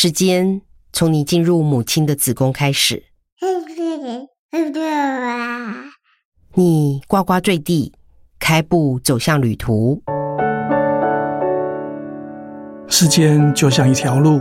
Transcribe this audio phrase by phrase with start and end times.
[0.00, 3.02] 时间从你进入母亲的子宫开始，
[6.54, 7.92] 你呱呱坠地，
[8.38, 10.00] 开步走向旅途。
[12.86, 14.40] 时间就像一条路，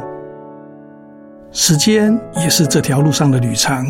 [1.52, 3.84] 时间也是这条路上的旅程。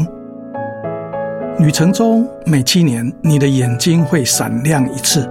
[1.60, 5.30] 旅程中每七年，你的眼睛会闪亮一次；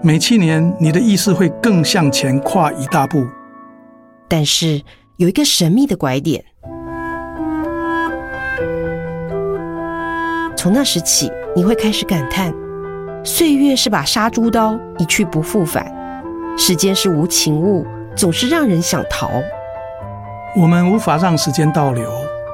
[0.00, 3.26] 每七年，你的意识会更向前跨一大步。
[4.30, 4.82] 但是
[5.18, 6.44] 有一个神秘的拐点，
[10.56, 12.54] 从那时起，你会开始感叹：
[13.24, 15.84] 岁月是把杀猪刀，一去不复返；
[16.56, 17.84] 时间是无情物。
[18.14, 19.28] 总是让人想逃。
[20.56, 22.08] 我们无法让时间倒流，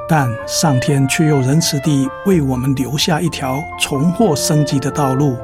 [0.08, 5.36] 但上天却又仁慈地为我们留下一条重获生机的道路。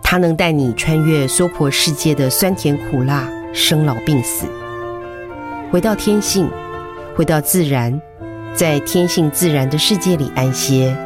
[0.00, 4.46] 它能带你穿越娑婆世界的酸甜苦辣、生老病死，
[5.74, 6.48] 回到天性，
[7.16, 8.00] 回到自然，
[8.54, 10.96] 在天性自然的世界里安歇。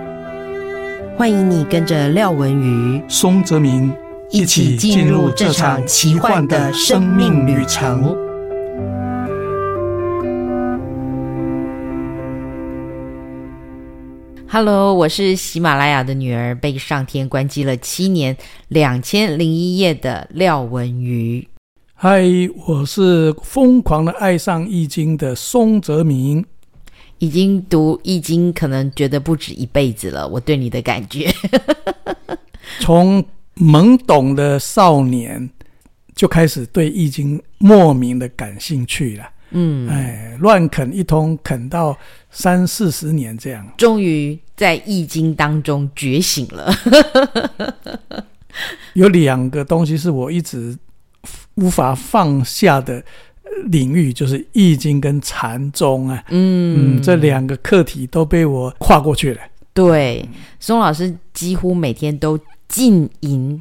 [1.17, 3.91] 欢迎你跟着廖文瑜、松泽明。
[4.31, 8.15] 一起进入这场奇幻的生命旅程。
[14.51, 18.37] Hello，我是喜马拉雅的女儿，被上天关机了七年
[18.69, 21.49] 两千零一夜的廖文瑜。
[22.01, 22.23] 嗨，
[22.65, 26.45] 我是疯狂的爱上易经的松泽明。
[27.19, 30.29] 已经读易经，可能觉得不止一辈子了。
[30.29, 31.29] 我对你的感觉，
[32.79, 33.25] 从。
[33.57, 35.51] 懵懂的少年
[36.15, 39.29] 就开始对易经莫名的感兴趣了。
[39.51, 41.99] 嗯，哎，乱啃一通，啃到
[42.31, 46.73] 三四十年这样，终于在易经当中觉醒了。
[48.95, 50.79] 有两个东西是我一直
[51.59, 53.03] 无法放下的
[53.67, 56.25] 领域，就是易经跟禅宗啊。
[56.31, 59.41] 嗯，嗯，这两个课题都被我跨过去了。
[59.75, 62.39] 对，松老师几乎每天都。
[62.69, 63.61] 浸淫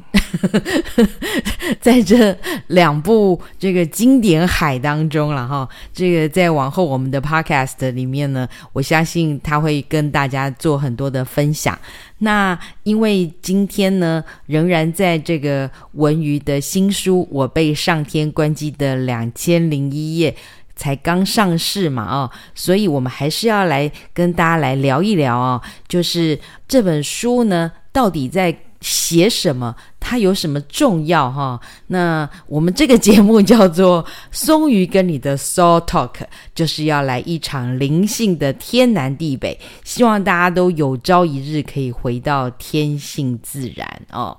[1.80, 2.36] 在这
[2.66, 11.76] 两部这个经典海当中了哈，这个在往后我们的 podcast 里面呢，我相信他会跟大家做很多的分享。
[12.18, 20.30] 那因为今天呢，仍然在这个文娱的新书《我被上天关机的两千零一夜》
[20.76, 26.38] 才刚上市嘛，哦，所以我们还是要来跟大家来聊一聊哦，就是
[26.68, 29.74] 这本书呢，到底在写什么？
[29.98, 31.60] 它有什么重要哈？
[31.88, 36.14] 那我们这个节目叫做松鱼跟你的 Soul Talk，
[36.54, 44.36] 就是要来一场灵性的天南地北，希望大家都有朝一日可以回到天性自然哦。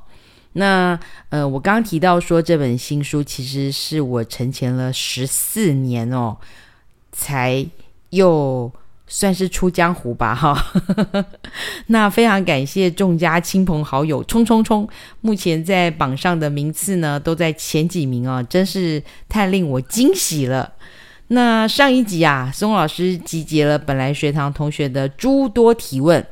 [0.53, 6.38] 那呃，我刚刚提到说这本新书其实是我沉潜了十四年哦，
[7.11, 7.66] 才
[8.11, 8.71] 又。
[9.09, 10.56] 算是出江湖吧，哈。
[11.88, 14.88] 那非常感谢众家亲朋好友冲冲冲！
[15.20, 20.75] 目前在榜上的名次呢，都在前几名哦，真是太令我惊喜了。
[21.28, 26.25] 那上一集啊，松老师集结了本来学堂同学的诸多提问，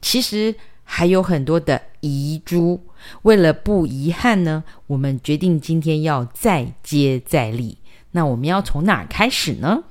[0.00, 2.80] 其实还有很多的遗珠。
[3.22, 7.78] 为了不遗憾呢，我们决定今天要再接再厉。
[8.12, 9.82] 那我们要从哪开始呢？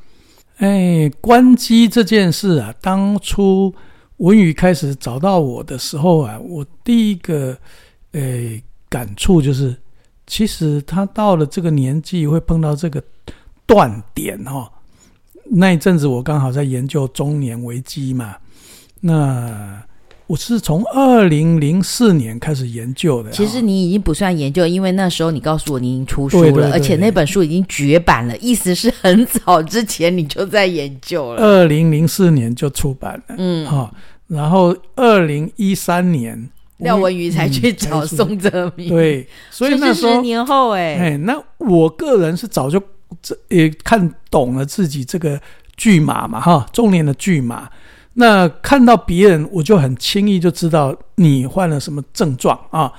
[0.58, 3.74] 哎，关机这件事啊，当初
[4.18, 7.58] 文宇开始找到我的时候啊，我第一个
[8.12, 9.76] 诶感触就是，
[10.28, 13.04] 其实他到了这个年纪会碰到这个
[13.66, 14.72] 断点哈、哦。
[15.46, 18.36] 那一阵子我刚好在研究中年危机嘛，
[19.02, 19.84] 那。
[20.26, 23.30] 我是从二零零四年开始研究的。
[23.32, 31.42] 其实你已经不算研究，因为那时候你告诉我你已经出书了，对对对对，而且那本书已经绝版了，意思是很早之前你就在研究了。
[31.42, 33.92] 二零零四年就出版了，嗯，哈、哦，
[34.28, 42.82] 然后二零一三年廖文瑜才去找宋哲明，对，所以那时候十年后哎，哎，那我个人是早就
[43.22, 45.40] 这也看懂了自己这个
[45.76, 47.70] 巨马嘛，哈，中年的巨马。
[48.14, 52.92] 那看到别人，我就很轻易就知道你患了什么症状啊。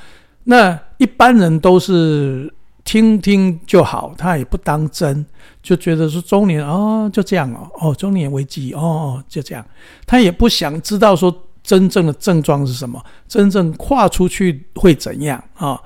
[0.44, 2.52] 那一般人都是
[2.84, 5.24] 听听就好，他也不当真，
[5.62, 9.64] 就觉得说中年哦，就这样哦，哦，中年危机哦，就这样，
[10.06, 15.80] 他也不想知道说真正的症状是什么，真正跨出去会怎样啊？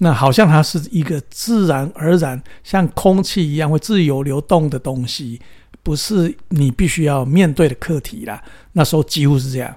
[0.00, 5.40] 那好像它是一个自然而然，像空气一样会自由流动的东西。
[5.84, 8.42] 不是你必须要面对的课题啦。
[8.72, 9.72] 那时候几乎是这样。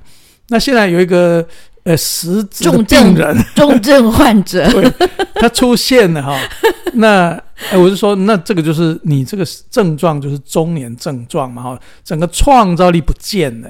[0.47, 1.45] 那现在有一个
[1.83, 4.89] 呃实质的病人，重症患者， 对，
[5.35, 6.39] 他出现了哈。
[6.95, 7.31] 那
[7.69, 13.69] 哎，我就说，那这个就是你这个症状，就是中年症状嘛，哈，整个创造力不见了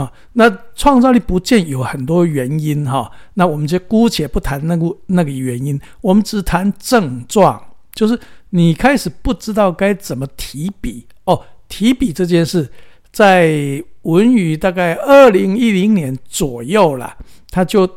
[0.00, 0.10] 啊。
[0.34, 7.60] 那创造力不见有很多原因哈，那我们就姑且不谈那个那个原因，我们只谈症状，
[7.92, 8.18] 就是
[8.50, 11.42] 你开始不知道该怎么提笔哦。
[11.68, 12.70] 提笔这件事，
[13.12, 17.16] 在文瑜大概二零一零年左右了，
[17.50, 17.88] 他就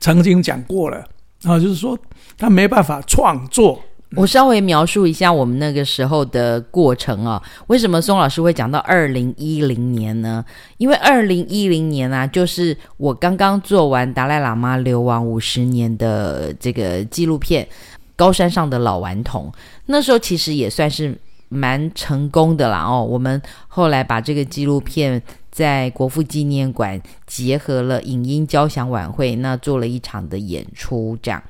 [0.00, 0.98] 曾经讲过了
[1.44, 1.98] 啊，就是说
[2.36, 3.80] 他没办法创作。
[4.14, 10.44] 我稍微描述一下我们那个时候的过程啊，为什么松老师会讲到二零一零年呢？
[10.76, 17.64] 因为二零一零年啊，就是我刚刚做完达赖喇嘛流亡五十年的这个纪录片
[18.14, 19.50] 《高山上的老顽童》，
[19.86, 21.16] 那时候其实也算是
[21.52, 23.04] 蛮成功的啦哦。
[23.04, 31.42] 我们后来把这个纪录片在国父纪念馆结合了影音交响晚会，那做了一场的演出，这样。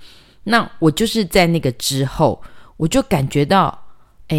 [0.45, 2.43] 那我就是在那个之后。
[2.79, 3.79] 我就感觉到，
[4.27, 4.37] 哎，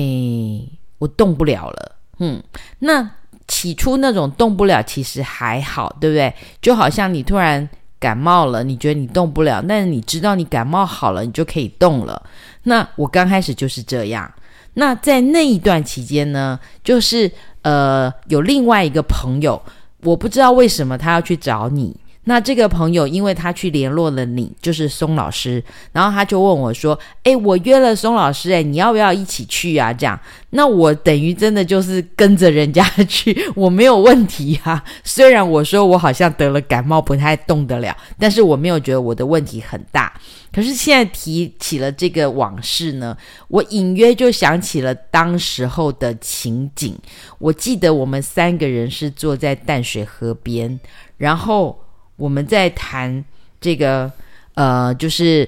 [0.97, 1.95] 我动不了了。
[2.19, 2.43] 嗯，
[2.79, 3.09] 那
[3.47, 6.33] 起初那种动不了，其实还好，对不对？
[6.61, 7.69] 就好像你突然
[7.99, 12.21] 感冒了，你觉得你动不了，但你知道你感冒好了，你就可以动了。
[12.63, 14.29] 那我刚开始就是这样。
[14.75, 17.31] 那在那一段期间呢，就是
[17.61, 19.61] 呃，有另外一个朋友，
[20.01, 21.95] 我不知道为什么他要去找你。
[22.25, 25.61] 那这个朋友，因为他去联络了你，就是松老师，
[25.91, 30.17] 然后他就问我说：“诶，我约了松老师，诶，你要不要一起去啊？”这样，
[30.51, 34.81] 那我等于真的就是跟着人家去，我没有问题啊。
[35.03, 40.13] 虽然我说我好像得了感冒，不太动得了，但是我没有觉得我的问题很大。
[40.53, 43.17] 可是现在提起了这个往事呢，
[43.49, 46.97] 我隐约就想起了当时候的情景。
[47.39, 50.79] 我记得我们三个人是坐在淡水河边，
[51.17, 51.82] 然后。
[52.15, 53.23] 我们在谈
[53.59, 54.11] 这个，
[54.55, 55.47] 呃，就是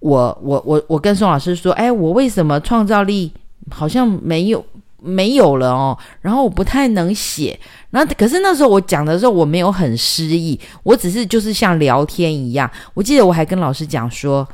[0.00, 3.32] 我我我我跟宋老师说，哎，我为什么创造力
[3.70, 4.64] 好像没有
[4.98, 5.96] 没有了哦？
[6.20, 7.58] 然后我不太能写，
[7.90, 12.70] 然后可是那时候我讲的时候我没有很诗意，我只是就是像聊天一样。
[12.94, 14.46] 我记得我还跟老师讲说，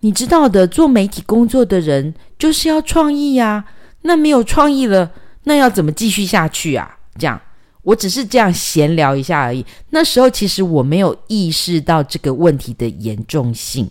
[0.00, 3.64] 你知道的，做媒体工作的人就是要创意呀，
[4.02, 5.10] 那没有创意了，
[5.44, 6.98] 那要怎么继续下去啊？
[7.18, 7.40] 这样。
[7.84, 9.64] 我只是这样闲聊一下而已。
[9.90, 13.88] 那时候其实我没有意识到这个问题的严重性。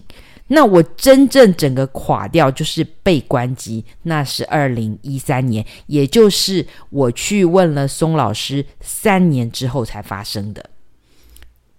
[0.48, 10.70] 那我真正整个垮掉就是被关机，那是二零一三年，也就是我去问了松老师三年之后才发生的。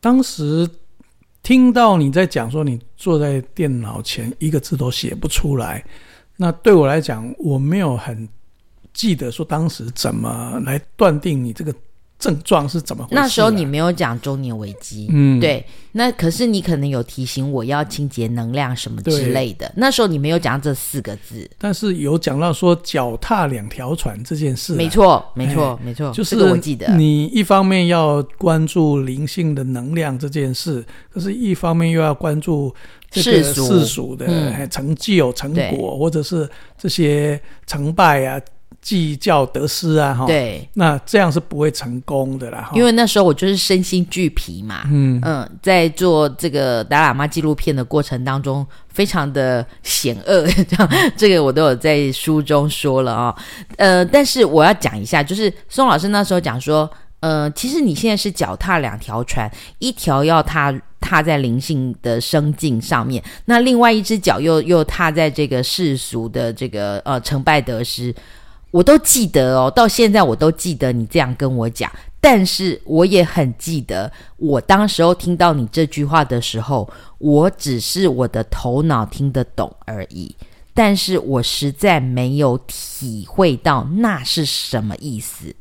[0.00, 0.68] 当时
[1.42, 5.84] 听到你在讲说你坐在电脑前一个字都写不出来，
[6.36, 8.26] 那对我来讲我没有很
[8.92, 11.74] 记得说当时怎么来断定你这个。
[12.24, 13.14] 症状是怎么回事？
[13.14, 15.64] 那时候你没有讲中年危机，嗯，对。
[15.96, 19.70] 那可是你可能有提醒我要清洁能量什么之类的。
[19.76, 24.76] 那时候你没有讲这四个字，但是有讲到说脚踏两条船这件事啊。
[24.76, 26.96] 没错，没错，没错，就是我记得。
[26.96, 32.74] 你一方面要关注灵性的能量这件事，可是一方面又要关注
[33.08, 34.26] 这个世俗的
[34.66, 38.40] 成就、成果，或者是这些成败啊。
[38.80, 42.70] 计较得失啊，哈，对，那这样是不会成功的啦。
[42.74, 53.36] 因为那时候我就是身心俱疲嘛，嗯嗯，在做这个达喇嘛纪录片的过程当中，非常的险恶， 这样这个我都有在书中说了啊、哦。
[53.76, 56.90] 呃，但是我要讲一下，就是宋老师那时候讲说，
[57.20, 68.14] 呃，其实你现在是脚踏两条船，一条要踏踏在灵性的生境上面，那另外一只脚又又踏在这个世俗的这个呃成败得失。
[68.74, 71.88] 我都记得哦，到现在我都记得你这样跟我讲，
[72.20, 80.34] 但是我也很记得，我当时候听到你这句话的时候，我只是我的头脑听得懂而已，
[80.74, 85.54] 但是我实在没有体会到那是什么意思。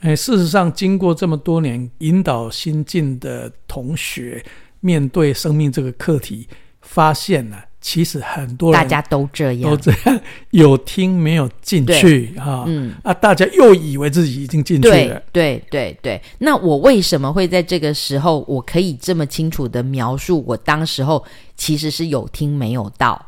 [0.00, 4.42] 哎，事实上，经过这么多年引导新进的同学
[4.80, 6.48] 面对生命这个课题，
[6.80, 7.66] 发现了。
[7.82, 10.20] 其实很多人大家都这样，都这样，
[10.50, 14.94] 有听没有进去哈，嗯啊，大家又以为自己已经进去了。
[14.94, 21.22] 对对对对，那我为什么会在这个时候，我可以这么清楚的描述我当时候
[21.56, 23.20] 其实是有听没有到？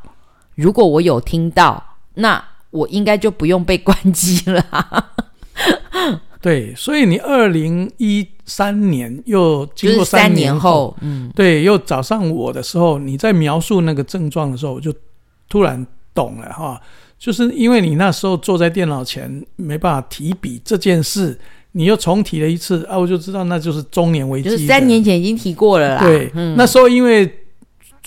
[0.54, 1.82] 如果我有听到，
[2.14, 5.10] 那我应该就不用被关机了。
[6.44, 14.92] 对，所以你二零一三年又经过三年后，嗯，对，又找上我的时候，你在描述那个症状的时候，我就
[15.48, 16.78] 突然懂了哈，
[17.18, 21.40] 就是因为你那时候坐在电脑前没办法提笔这件事，
[21.72, 24.50] 你又重提了一次啊，我就知道那就是中年危机。
[24.50, 26.02] 就是三年前已经提过了啦。
[26.04, 27.38] 对，嗯，那时候因为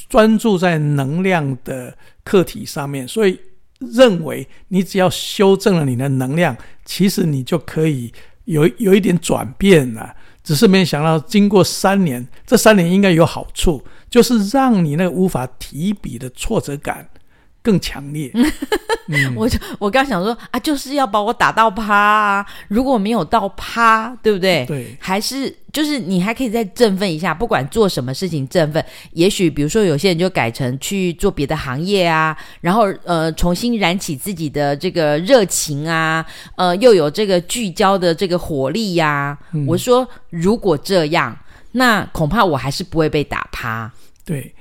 [0.07, 1.91] 专注在能量的
[2.23, 3.39] 课题上面，所以
[3.79, 8.13] 认为你只要修正了你的能量，其实你就可以
[8.47, 10.13] 有有一点转变了。
[10.43, 17.07] 只是没想到，经过三年，这三年应该有好处，就是让你那个无法提笔的挫折感。
[17.67, 18.31] 更强烈，
[19.11, 22.45] 嗯、我就我刚想说啊，就是要把我打到趴啊！
[22.69, 24.65] 如果没有到趴，对不对？
[24.65, 28.81] 对，还是就是你还可以再振奋一下，不管做什么事情振奋。
[29.11, 39.37] 也许比如说有些人就改成去做别的行业啊，然后呃重新燃起自己的这个热情啊，呃又有这个聚焦的这个火力呀、啊。
[39.51, 41.37] 嗯、我说如果这样，
[41.73, 43.91] 那恐怕我还是不会被打趴。
[44.23, 44.53] 对。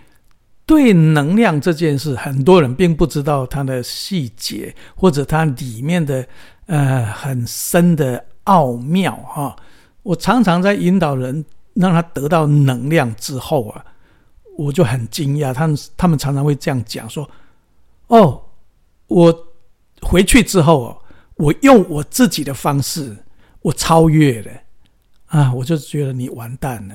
[0.66, 6.26] 对能量这件事，很多人并不知道它的细节，或者它里面的
[6.66, 9.54] 呃很深的奥妙哈。
[10.02, 11.44] 我常常在引导人
[11.74, 13.84] 让他得到能量之后啊，
[14.58, 17.30] 我就很惊讶，他们他们常常会这样讲说
[18.08, 18.42] ：“哦，
[19.06, 19.46] 我
[20.02, 20.98] 回去之后哦，
[21.36, 23.16] 我用我自己的方式，
[23.62, 24.50] 我超越了
[25.26, 26.94] 啊！”我就觉得你完蛋了，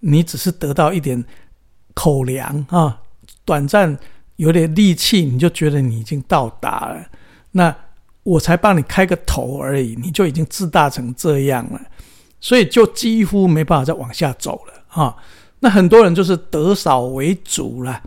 [0.00, 1.22] 你只是得到一点。
[1.96, 3.00] 口粮啊，
[3.46, 3.98] 短暂
[4.36, 7.02] 有点力气，你就觉得你已经到达了。
[7.52, 7.74] 那
[8.22, 11.80] 我才帮你开个头而已，你就已经自大成这样了，
[12.38, 15.16] 所以就几乎没办法再往下走了啊。
[15.60, 18.02] 那很多人就是得少为主了，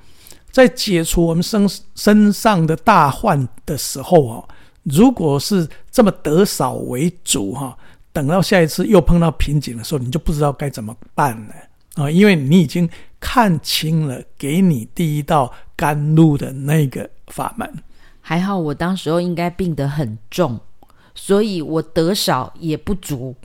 [0.51, 4.47] 在解除我们身身上的大患的时候哦，
[4.83, 7.75] 如果是这么得少为主哈，
[8.13, 12.87] 等到下一次又碰到瓶颈的时候，你就不知道该怎么办了啊，因为你已经。
[13.19, 17.71] 看清了，给你第一道甘露的那个法门。
[18.21, 20.59] 还好我当时候应该病得很重，
[21.15, 23.35] 所以我得少也不足。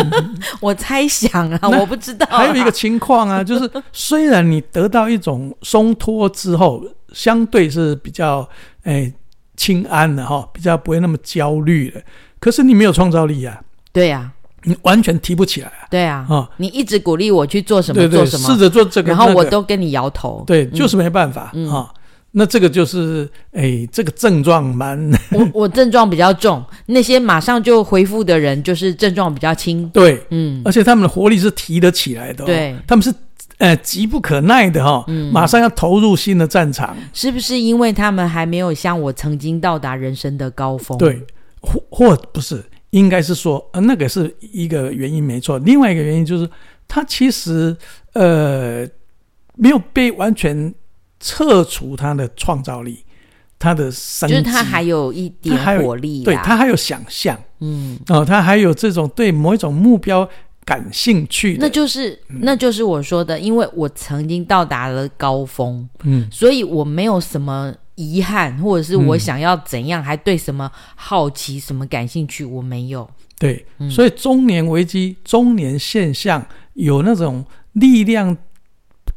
[0.60, 2.38] 我猜想啊，我不知道啊。
[2.38, 8.48] 还有一个情况啊，就是虽然你得到一种松脱之后，相对是比较
[8.82, 9.12] 诶
[9.56, 12.02] 清安的哈，比较不会那么焦虑的，
[12.38, 13.62] 可是你没有创造力啊。
[13.92, 14.32] 对呀。
[14.68, 15.86] 你完全提不起来啊！
[15.88, 20.42] 对啊，啊，你一直鼓励我去做什么，做什么，试着做这个，然后我都跟你摇头。
[20.44, 21.88] 对，就是没办法啊。
[22.32, 25.10] 那这个就是，哎，这个症状蛮……
[25.30, 29.88] 我我症状比较重，那些马上就恢复的人，就是症状比较轻。
[29.90, 32.44] 对，嗯，而且他们的活力是提得起来的。
[32.44, 33.14] 对，他们是
[33.58, 36.94] 呃急不可耐的哈，马上要投入新的战场。
[37.14, 40.98] 是不是因为他们还没有像我曾经到达人生的高峰？
[40.98, 41.22] 对，
[41.62, 42.62] 或或不是。
[42.90, 45.58] 应该是说，呃，那个是一个原因，没错。
[45.58, 46.48] 另外一个原因就是，
[46.86, 47.76] 他其实
[48.12, 48.86] 呃
[49.56, 50.72] 没有被完全
[51.20, 53.04] 撤除他的创造力，
[53.58, 60.28] 他的生，就是他还有一点活力，对，他还有想象，嗯，哦，他还有这种对某一种目标
[60.64, 67.74] 感兴趣，那就是那就是我说的，因为我曾经到达了高峰，嗯，所以我没有什么。
[67.96, 73.08] 遗憾，或者是我想要怎样，嗯、还对什么好奇、什么感兴趣，我没有。
[73.38, 78.36] 对，嗯、所以中年危机、中年现象有那种力量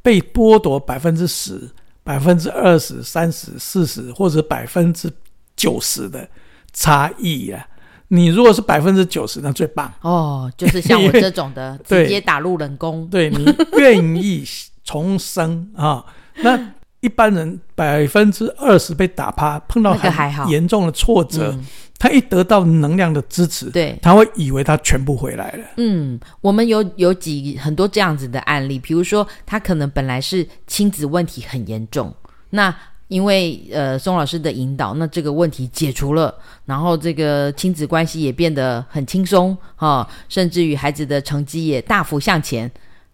[0.02, 1.70] 被剥夺百分之十、
[2.04, 5.12] 百分之二十、三十、四十，或者百分之
[5.56, 6.28] 九十的
[6.74, 7.68] 差异啊！
[8.08, 13.08] 你如果是百分之九十，那最棒哦，就是像我这种的， 直接打入冷宫。
[13.08, 13.46] 对，你
[13.78, 14.44] 愿意
[14.86, 16.06] 重生啊？
[16.38, 16.74] 那。
[17.02, 21.66] 一般人百分之二十被打趴，碰到很严重的挫折，嗯、
[21.98, 25.64] 他一得到能量的支持，对，他会以为他全部回来了。
[25.78, 32.14] 嗯，我们有有几很多这样子的案例，比如说他可能本来是亲子问题很严重，
[32.50, 32.76] 那
[33.08, 42.70] 因为呃宋老师的引导，那这个问题解除了，然后这个亲子关系也变得很轻松哈，甚至于孩子的成绩也大幅向前，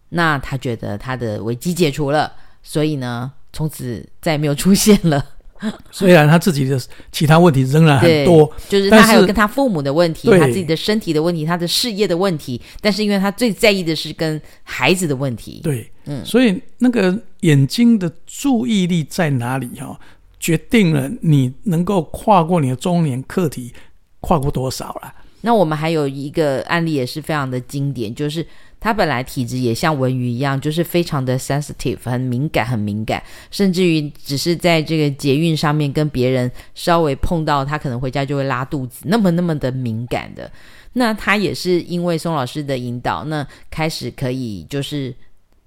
[0.08, 2.32] 那他觉得他的危机解除了，
[2.64, 3.30] 所以呢。
[3.56, 5.24] 从此再也没有出现了。
[5.90, 6.78] 虽然他自己的
[7.10, 12.60] 其他问题仍然很多，就是他还有跟他父母的问题，他自己的身体的问题，他的事业的问题。
[12.82, 15.60] 但是因为他最在意的是跟孩子的问题。
[15.62, 19.98] 对，嗯，所以那个眼睛的注意力在哪里哈，
[20.38, 23.72] 决定了你能够跨过你的中年课题，
[24.20, 25.10] 跨过多少了。
[25.40, 28.46] 那我们还有一个案例也是非常的经典，就是。
[28.78, 40.50] 他本来体质也像文鱼一样，就是非常的 sensitive，很敏感，很敏感，甚至于只是在这个捷运上面跟别人稍微碰到，他可能回家就会拉肚子，那么那么的敏感的。
[40.92, 45.12] 那他也是因为宋老师的引导，那开始可以就是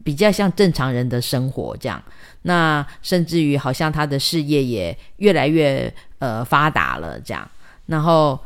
[0.04, 2.01] 比较像正常人的生活这样。
[2.44, 7.50] 那甚至于好像他的事业也越来越呃发达了这样。
[7.88, 8.39] 然后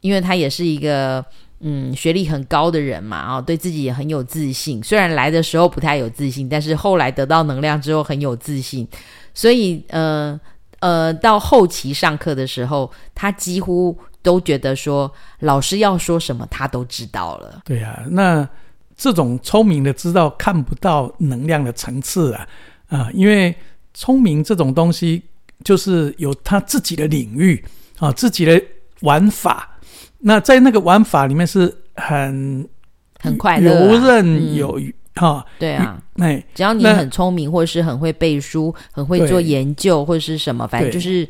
[0.00, 1.22] 因为他也是一个。
[1.66, 4.82] 嗯，学历很高的人嘛，哦，对自己也很有自信。
[4.84, 8.86] 虽然来的时候不太有自信，但是后来得到能量之后很有自信。
[9.32, 10.38] 所以，呃
[10.80, 17.62] 呃，到后期上课的时候，他几乎都觉得说老师要说什么，他都知道了。
[17.64, 18.46] 对呀、啊，那
[18.94, 22.46] 这种聪明的知道看不到能量的层次啊
[22.88, 23.54] 啊，因为
[23.94, 25.22] 聪明这种东西
[25.64, 27.64] 就是有他自己的领域
[27.98, 28.62] 啊，自己的
[29.00, 29.70] 玩法。
[30.26, 32.66] 那在那个玩法里面是很
[33.20, 34.94] 很快乐、游刃有余。
[35.16, 41.28] 哈，对啊，哎，只要你很聪明，或者是很会背书，很会做研究，或者是什么，反正就是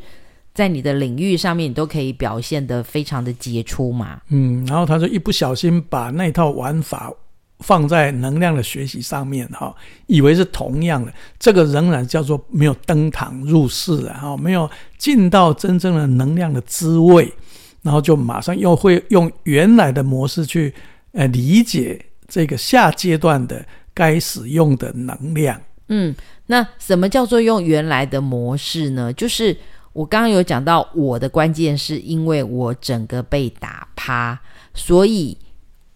[0.55, 4.23] 在你的领域上面，你都可以表现得非常的杰出嘛。
[4.31, 7.13] 嗯，然后他就一不小心把那套玩法
[7.59, 9.75] 放在能量的学习上面，哈，
[10.07, 17.31] 以为是同样的，这个仍然叫做没有登堂入室啊，哈，没有进到真正的能量的滋味，
[17.85, 20.75] 然后就马上又会用原来的模式去
[21.13, 22.05] 呃理解。
[22.27, 26.13] 这个下阶段的该使用的能量，嗯，
[26.47, 29.13] 那什么叫做用原来的模式呢？
[29.13, 29.55] 就是
[29.93, 34.37] 我刚刚有讲到，我的关键是因为我整个被打趴，
[34.73, 35.37] 所以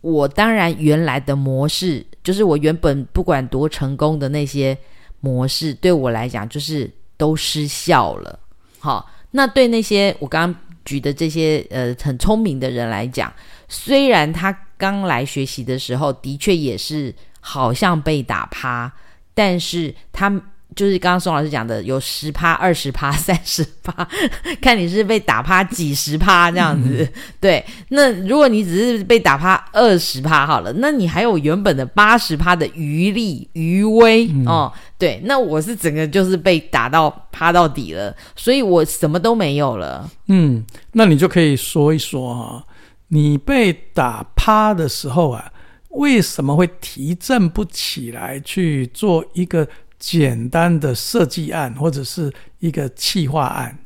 [0.02, 4.76] 我当然原来的模式，就是我原本不管多成功的那些
[5.20, 8.38] 模式，对我来讲就是都失效了。
[8.78, 13.32] 好，那对那些我刚刚举的这些呃很聪明的人来讲，
[13.68, 14.56] 虽然他。
[14.78, 18.88] 刚来学习的时候，的确也是好像被打趴，
[19.34, 20.30] 但是他
[20.76, 24.06] 就是刚刚宋老师讲的，有十趴、二十趴、 三十趴，
[24.60, 27.02] 看你是被打趴几十趴这样子。
[27.02, 34.72] 嗯、对，那如果你只是被打趴二十趴好了，那你还有原本的八十趴的余力余威、嗯、哦。
[34.98, 40.10] 对，那我是整个就是被打到趴到底了，所以我什么都没有了。
[40.26, 42.64] 嗯，那你就可以说一说哈。
[43.08, 45.50] 你被打趴的时候啊，
[45.90, 49.66] 为什么会提振不起来去做一个
[49.98, 53.78] 简单的设计案或者是一个企划案？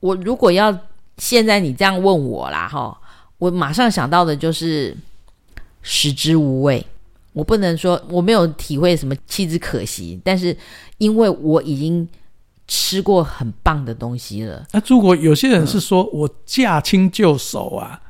[0.00, 0.76] 我如果要
[1.18, 2.98] 现在你这样问我啦，哈，
[3.38, 4.96] 我马上想到的就是
[5.82, 6.84] 食之无味。
[7.32, 10.56] 我不能说我没有体会什么弃之可惜，但是
[10.98, 12.06] 因为我已经
[12.66, 14.66] 吃过很棒的东西了。
[14.72, 18.00] 那如果有些人是说我驾轻就熟啊？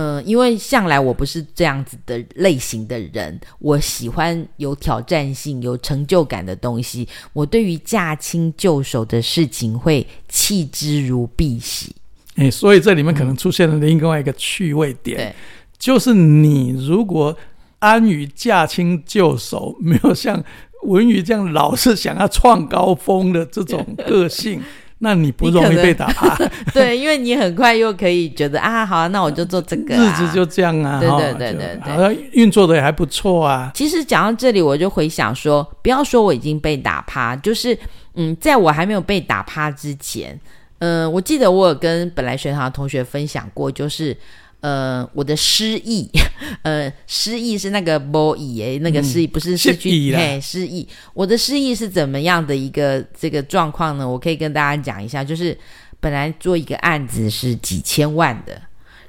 [0.00, 7.06] 嗯，因为向来我不是这样子的类型的人，我喜欢有挑战性、有成就感的东西。
[7.34, 11.90] 我对于驾轻就熟的事情会弃之如敝屣。
[12.36, 15.34] 哎，所以这里面可能出现了另外一个趣味点，嗯、
[15.78, 17.36] 就是你如果
[17.80, 20.42] 安于驾轻就熟，没有像
[20.84, 24.62] 文宇这样老是想要创高峰的这种个性。
[25.02, 26.36] 那你不容易被打趴，
[26.74, 33.70] 对，因为你很快又可以觉得啊，好啊，那我就做这个、啊，日子就这样啊，对对对对对，好像运作的也还不错啊。
[33.74, 37.76] 其实讲到这里，我就回想说，不要说我已经被打趴，就是
[38.14, 40.38] 嗯，在我还没有被打趴之前，
[40.80, 44.16] 嗯、呃，我记得我有跟本来学堂的同学分享过，就是。
[44.60, 46.06] 呃，我的失忆，
[46.62, 50.86] 呃，失忆是那个 boy 诶，那个失忆不是失去，哎，失忆。
[51.14, 54.06] 我的失忆是怎么样的一个这个状况呢？
[54.06, 55.56] 我可以跟大家讲一下，就是
[55.98, 58.60] 本来做一个案子是几千万的，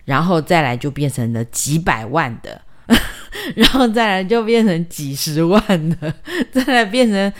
[0.06, 2.62] 然后再来就变成了几百万的，
[3.58, 6.14] 然后再来就变成几十万的，
[6.54, 7.34] 再来变成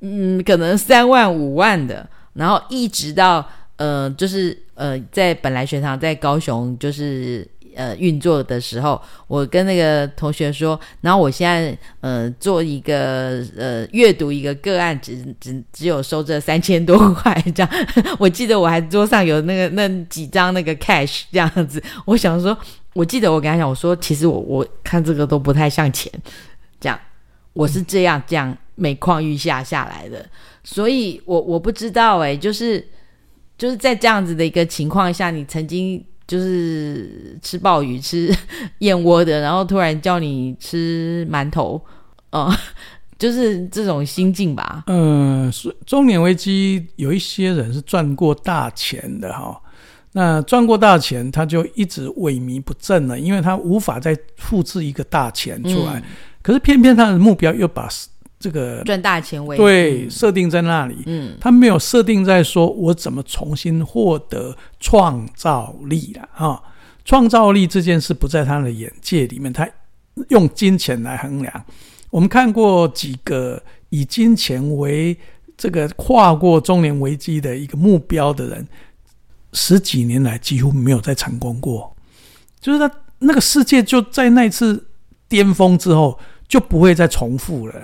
[0.00, 7.46] 嗯，可能三万五万的，然后一直到呃，就是呃，在本来学堂在高雄就是。
[7.78, 17.70] 呃，运作的时候，我跟那个同学说，然后我现在呃做一个呃阅读一个个案只，只只有收这三千多块这样。
[18.18, 21.80] 我记得我还桌上有那个那几张那个 cash 这样子。
[22.04, 22.58] 我想说，
[22.94, 26.12] 我记得我跟他讲，我说其实我我看这个都不太像钱，
[26.80, 26.98] 这样
[27.52, 30.28] 我是这样这样每况愈下下来的，
[30.64, 32.84] 所以我我不知道哎、就是
[33.56, 36.04] 就是在这样子的一个情况下，你曾经。
[36.28, 38.32] 就是吃鲍鱼、吃
[38.78, 41.82] 燕窝的，然后突然叫你吃馒头，
[42.30, 42.56] 哦、嗯，
[43.18, 44.84] 就是这种心境吧。
[44.86, 49.60] 嗯，是中年危机有一些人是赚过大钱的哈，
[50.12, 55.98] 那赚过大钱，他就一直萎靡不振了，因为他无法再复制一个大钱出来。
[55.98, 56.02] 嗯、
[56.42, 57.88] 可是偏偏他的目标又把。
[58.40, 66.62] 这个赚大钱为对设定在那里，嗯，他没有设定在说我怎么重新获得创造力了啊？
[67.04, 69.68] 创造力这件事不在他的眼界里面，他
[70.28, 71.64] 用金钱来衡量。
[72.10, 75.16] 我们看过几个以金钱为
[75.56, 78.68] 这个跨过中年危机的一个目标的人，
[79.52, 81.96] 十几年来几乎没有再成功过，
[82.60, 84.86] 就是他那个世界就在那次
[85.28, 87.74] 巅峰之后就不会再重复了。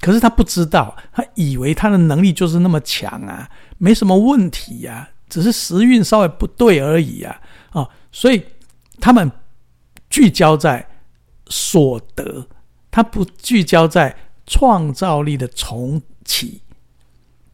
[0.00, 7.90] 可是他不知道，他以为他的能力就是那么强啊，没什么问题呀、只是时运稍微不对而已啊啊、哦！
[8.12, 8.44] 所以
[9.00, 9.30] 他们
[10.08, 10.88] 聚焦在
[11.48, 12.46] 所得，
[12.90, 16.62] 他不聚焦在创造力的重启。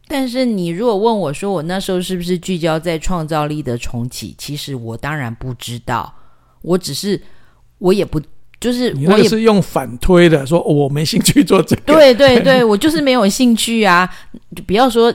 [0.07, 4.35] 但是你如果问我说，我那时候是不是聚焦在创造力的重启？
[4.37, 6.15] 其实我当然不知道，
[6.61, 7.23] 我只是
[7.79, 8.21] 我也不。
[8.64, 11.83] 就是我也是用反推的，说我没兴趣做这个。
[11.83, 14.09] 对对对， 我就是没有兴趣啊！
[14.57, 15.14] 就不要说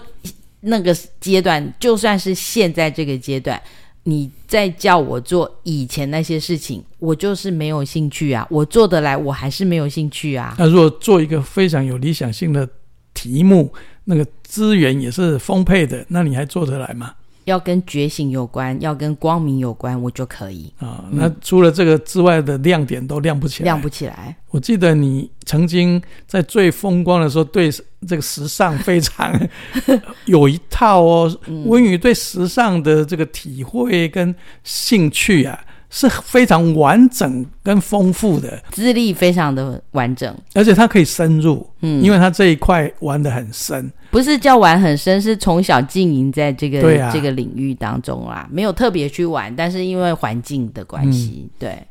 [0.59, 3.59] 那个阶段，就算是现在这个阶段，
[4.03, 8.45] 你再叫我做以前那些事情，我就是没有兴趣啊！
[8.51, 10.53] 我做得来，我还是没有兴趣啊！
[10.59, 12.69] 那如果做一个非常有理想性的
[13.15, 17.13] 题目，那个资源也是丰沛的，那你还做得来吗？
[17.49, 21.03] 要跟觉醒有关，要跟光明有关，我就可以啊。
[21.11, 24.35] 那除了这个之外的亮点都亮不起来，亮不起来。
[24.51, 27.69] 我记得你曾经在最风光的时候，对
[28.07, 29.33] 这个时尚非常
[30.25, 31.39] 有一套哦。
[31.65, 34.33] 温宇对时尚的这个体会跟
[34.63, 35.59] 兴趣啊。
[35.91, 51.83] 是非常完整跟丰富的，资历非常的完整，而且他可以深入，嗯，因为他这一块玩的很深，不是叫玩很深，是从小经营在这个、啊、这个领域当中啦，没有特别去玩，但是因为环境的关系，嗯、对，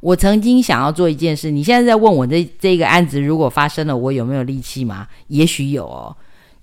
[0.00, 5.06] 我曾经想要做一件事，你现在在问我这这个案子如果发生了，我有没有力气吗？
[5.28, 6.14] 也许有哦，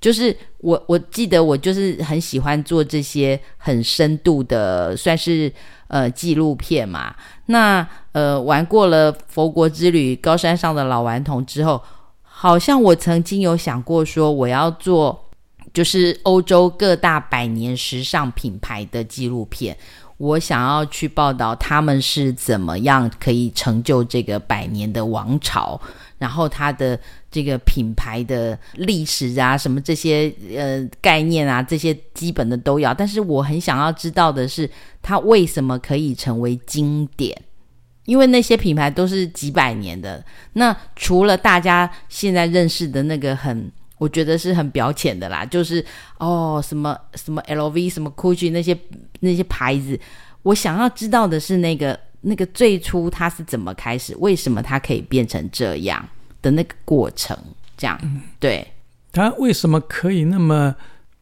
[0.02, 5.50] 就是我我记得我就是很喜欢做这些很深度的，算是。
[5.94, 7.14] 呃，纪录片嘛，
[7.46, 11.80] 那呃，玩过了佛国之旅、高山上的老顽童之后，
[12.24, 15.30] 好像我曾经有想过说，我要做
[15.72, 19.78] 就是欧洲各大百年时尚品牌的纪录片，
[20.18, 25.80] 我想要去报道他们是怎么样可以成就这个百年的王朝，
[26.18, 27.00] 然后他的
[27.32, 34.70] 这个品牌的历史啊，什么这些呃概念啊，这些基本的都要，但是我很想要知道的是。
[35.06, 37.38] 它为什么可以成为经典？
[38.06, 40.24] 因为那些品牌都是几百年的。
[40.54, 45.86] 那除了大家现在认识的那个很，我觉得是很表浅的啦，就是
[46.20, 48.74] 哦什么什么 LV、什么 Gucci 那些
[49.20, 50.00] 那些牌子。
[50.44, 56.04] 我想要知道的是那个那个最初它是怎么开始，为什么它可以变成这样
[56.42, 57.38] 的那个过程？
[57.78, 58.00] 这样，
[58.40, 58.68] 对，
[59.12, 60.76] 他为什么可以那么？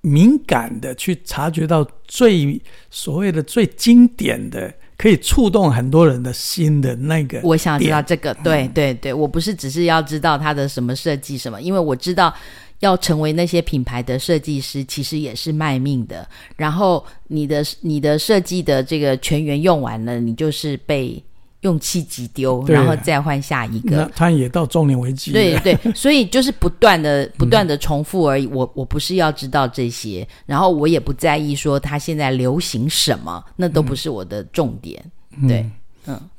[0.04, 2.60] 敏感的去察觉到最
[2.90, 7.40] 所谓的最经典的，可以触动很多人的心的那个。
[7.44, 12.34] 我想知道这个，对对对，我不是只是要知道它的什么设计什么，因为我知道
[12.82, 16.28] 要成为那些品牌的设计师，其实也是卖命的。
[16.56, 21.24] 然后你的你的设计的这个全员用完了，你就是被。
[21.62, 23.98] 用气急丢，然后再换下一个。
[23.98, 25.32] 那他也到中年危机。
[25.32, 28.48] 对对，所以就是不断的、不断的重复而已。
[28.48, 35.00] 嗯、我我不是要知道这些，然后我也不在意说他现在流行什么，那都不是我的重点。
[35.39, 35.72] 嗯、对，嗯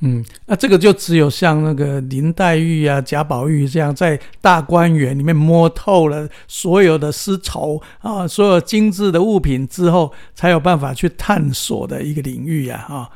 [0.01, 13.09] 嗯，那这个就只有像那个林黛玉啊、贾宝玉这样，在大观园里面摸透了所有的丝绸啊，所有精致的物品之后，才有办法去探索的一个领域呀，啊，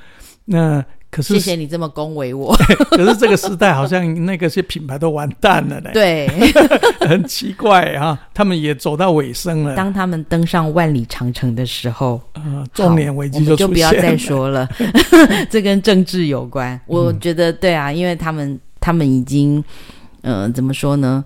[0.47, 0.85] 那。
[1.11, 2.55] 可是谢谢你这么恭维我。
[2.90, 5.90] 可是这个时代好像那个些品牌都完蛋了呢。
[5.95, 6.29] 对，
[7.01, 9.75] 很奇怪啊，他们也走到尾声了。
[9.75, 13.57] 当他们登上万里长城的时候，呃，中年危机就出现了。
[13.57, 14.69] 就不要再说了，
[15.49, 16.79] 这跟政治有关。
[16.87, 19.62] 我觉得对啊，因为他们他们已经，
[20.23, 21.25] 嗯、呃，怎么说呢？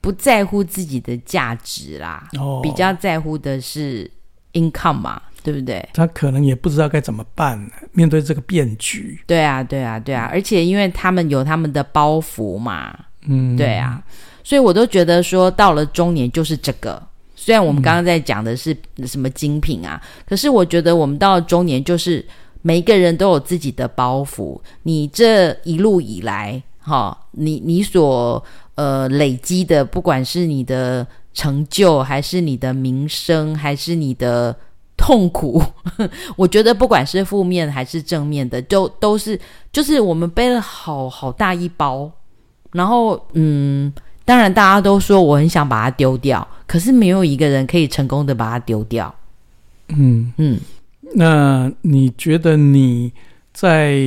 [0.00, 4.10] 不在乎自己的价值啦，哦，比较在乎的是
[4.52, 5.22] income 嘛。
[5.44, 5.86] 对不对？
[5.92, 9.20] 他可能也不知道该怎么办，面对这个变局。
[9.26, 10.26] 对啊，对啊，对啊！
[10.32, 14.02] 而且因为他们有他们的包袱嘛，嗯，对啊，
[14.42, 17.00] 所以我都觉得说，到了中年就是这个。
[17.36, 22.24] 虽然我们刚刚在讲的是什么精品啊，嗯，可是我觉得我们到了中年，就是
[22.62, 24.58] 每一个人都有自己的包袱。
[24.84, 28.42] 你这一路以来，哈，哦，你你所
[28.76, 34.56] 呃累积的，不管是你的成就，还是你的名声，还是你的。
[35.04, 35.62] 痛苦，
[36.34, 39.38] 我觉得不管是负面还是正面的，都都是
[39.70, 42.10] 就是我们背了好好大一包，
[42.72, 43.92] 然后嗯，
[44.24, 49.14] 当然大家都说我很想把它丢掉，可是没有一个人可以成功的把它丢掉。
[49.88, 50.58] 嗯嗯，
[51.14, 53.12] 那你觉得你
[53.52, 54.00] 在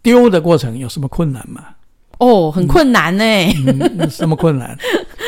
[0.00, 1.62] 丢的过程有什么困难吗？
[2.20, 4.08] 哦，很困难呢、欸嗯嗯。
[4.08, 4.74] 什么困难？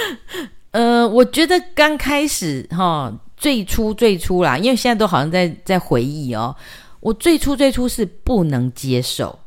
[0.73, 3.13] 呃，我觉得刚开始哈。
[3.45, 6.57] 最初最初啦，因为现在都好像在在回忆哦。
[7.01, 9.39] 我最初最初是不能接受。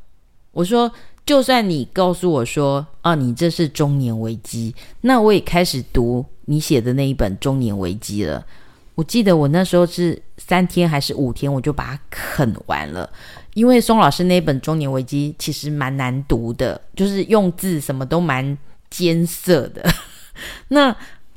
[0.51, 0.91] 我说，
[1.25, 8.45] 就算你告诉我说啊，你这是中年危机，那我也开始读你写的那一本《中年危机》了。
[8.93, 13.09] 我记得我那时候是三天还是五天，我就把它啃完了。
[13.55, 18.55] 因为松老师那本《中年危机》其实蛮难读的，就是用字什么都蛮
[18.91, 19.83] 艰涩的。
[20.69, 20.95] 那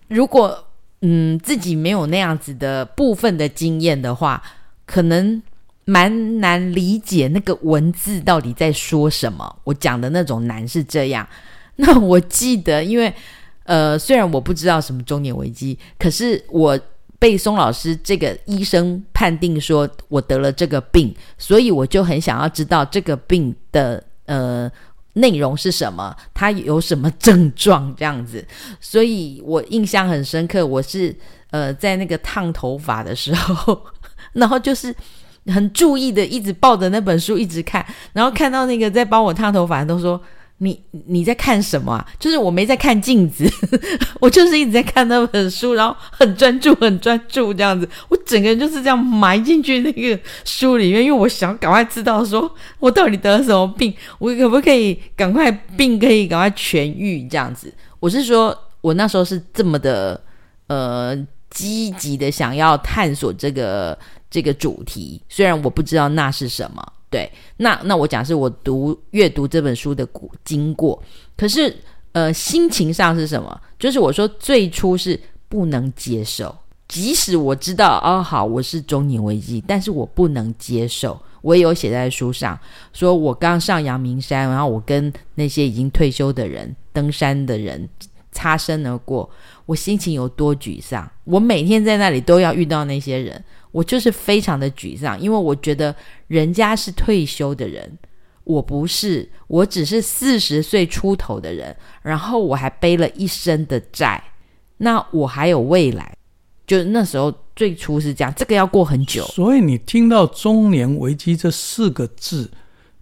[0.09, 0.66] 如果
[1.03, 4.43] 嗯自己没有那样子的部分的经验的话，
[4.87, 5.43] 可能
[5.85, 9.57] 蛮难理解那个文字到底在说什么。
[9.65, 11.27] 我讲的那种难是这样。
[11.77, 13.13] 那我记得，因为
[13.65, 16.79] 呃虽然我不知道什么中年危机，可是我。
[17.21, 24.73] 被松老师这个医生判定说我得了这个病，所以我就很想要知道这个病的呃
[25.14, 28.46] 内容是什么，他有什么症状这样子，
[28.81, 30.64] 所以我印象很深刻。
[30.66, 31.14] 我是
[31.51, 33.81] 呃在那个烫头发的时候，
[34.35, 34.94] 然后就是
[35.46, 40.20] 很注意的一直抱着那本书一直看，然后看到那个在帮我烫头发都说。
[40.62, 42.07] 你你在看什么啊？
[42.18, 43.51] 就是我没在看镜子，
[44.20, 47.88] 我就是一直在看那本书，然后很专注，很专注这样子。
[48.11, 57.73] 我整个人就是这样埋进去那个书里面，因为我想赶快知道说我到底得了什么病，我可不可以赶快病可以赶快痊愈这样子。
[57.99, 60.20] 我是说，我那时候是这么的
[60.66, 61.16] 呃
[61.49, 63.99] 积极的想要探索这个
[64.31, 66.87] 这个主题，虽然我不知道那是什么。
[67.11, 70.09] 对，那那我讲是我读阅读这本书的
[70.44, 71.03] 经过，
[71.37, 71.77] 可是
[72.12, 73.61] 呃，心情上是什么？
[73.79, 75.18] 就是我说最初是
[75.49, 81.20] 不能接受，即使我知道哦，好，我是中年危机，但是我不能接受。
[81.42, 82.57] 我也有写在书上，
[82.92, 87.88] 说我刚上阳明山，然后我跟那些已经退休的人、登山的人
[88.31, 89.29] 擦身而过，
[89.66, 91.11] 我心情有多沮丧。
[91.25, 93.42] 我每天在那里都要遇到那些人。
[93.73, 95.95] 我就是非常的沮丧，因为我觉得
[96.27, 97.99] 人家是退休的人，
[98.43, 104.23] 我不是，我只是四十岁出头的人，然后我还背了一身的债，
[104.79, 106.13] 那我还有未来，
[106.67, 109.23] 就那时候最初是这样，这个要过很久。
[109.27, 112.51] 所以你听到“中年危机”这四个字，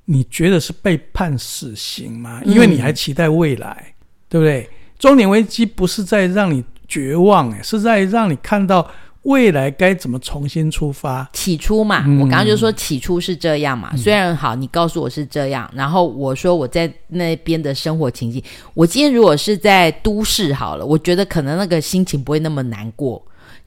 [0.04, 2.42] 你觉得是被判死刑吗？
[2.44, 3.94] 因为你还期待未来，嗯、
[4.28, 4.68] 对不对？
[4.98, 8.86] 中年危机不是在让你绝望，哎，是在让你看到。
[9.28, 11.28] 未来该怎么重新出发？
[11.34, 13.90] 起初嘛，嗯、我刚刚就说起初是这样嘛。
[13.92, 23.22] 嗯、虽然好，你告诉我是这样，然后我说我在那边的生活情境，我今天如果是在都市好了，我觉得可能那个心情不会那么难过，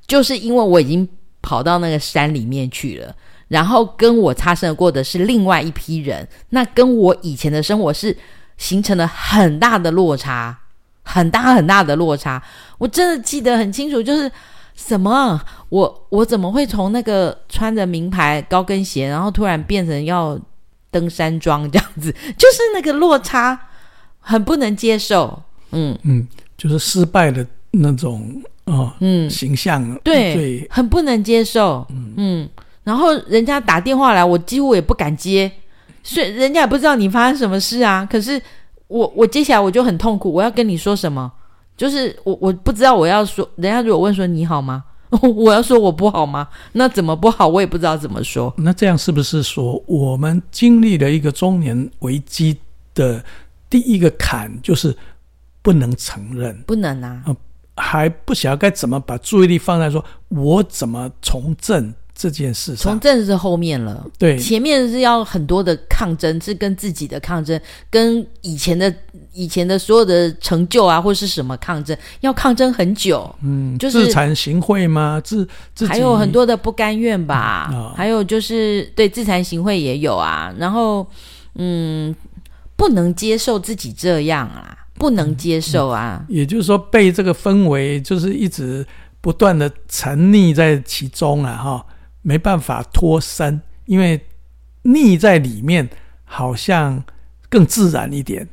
[0.08, 1.08] 就是因为我已经
[1.44, 3.16] 跑到那个山里面去了，
[3.48, 8.18] 然后跟我擦身而过的是另外一批人，那跟我以前的生活是
[8.58, 10.58] 形成了很大的落差，
[11.04, 12.42] 很大很大的落差。
[12.80, 14.32] 我真的记得很清楚，就是。
[14.88, 15.40] 什么？
[15.70, 20.38] 我我怎么会从那个穿着名牌高跟鞋，然后突然变成要
[20.90, 22.12] 登山装这样子？
[22.38, 23.58] 就是那个落差
[24.20, 25.42] 很不能接受。
[25.72, 31.86] 嗯嗯，就是失败的那种哦，嗯，形象对，对很不能接受。
[31.90, 32.50] 嗯嗯，
[32.84, 35.50] 然后人家打电话来，我几乎也不敢接，
[36.04, 38.06] 所以人家也不知道你发生什么事啊。
[38.10, 38.42] 可是
[38.88, 41.32] 我我接下来我就很痛苦，我要跟你说什么？
[41.82, 44.84] 就是我我不知道我要说，人家如果问说你好吗？
[45.36, 46.48] 我要说我不好吗？
[46.74, 47.48] 那怎么不好？
[47.48, 48.54] 我也不知道怎么说。
[48.58, 52.56] 那这样是不是说我们经历了一个中年危机
[52.94, 53.26] 的
[53.68, 54.96] 第一个坎，就是
[55.64, 57.36] 不能承认，不能啊，呃、
[57.76, 61.92] 还不晓得该怎么把注意力放在说我怎么从政。
[62.22, 68.94] 这件事上，从政是后面了，对，前面是要很多的抗争，是跟自己的抗争，跟以前的
[69.34, 75.20] 以前的所有的成就啊，或是什么抗争，要抗争很久，嗯，就是自惭形秽吗？
[75.24, 81.04] 自自己还有很多的不甘愿吧，嗯哦、还有就是对自惭形秽也有啊，然后
[81.56, 82.16] 嗯，
[82.76, 88.86] 不能接受自己这样啊，不能接受啊，嗯、也就是说被这个氛围就是一直
[89.22, 91.86] 不断的沉溺在其中啊，哈。
[92.22, 94.20] 没办法脱身，因为
[94.84, 95.90] 腻在里面，
[96.24, 97.04] 好像
[97.50, 98.48] 更自然一点。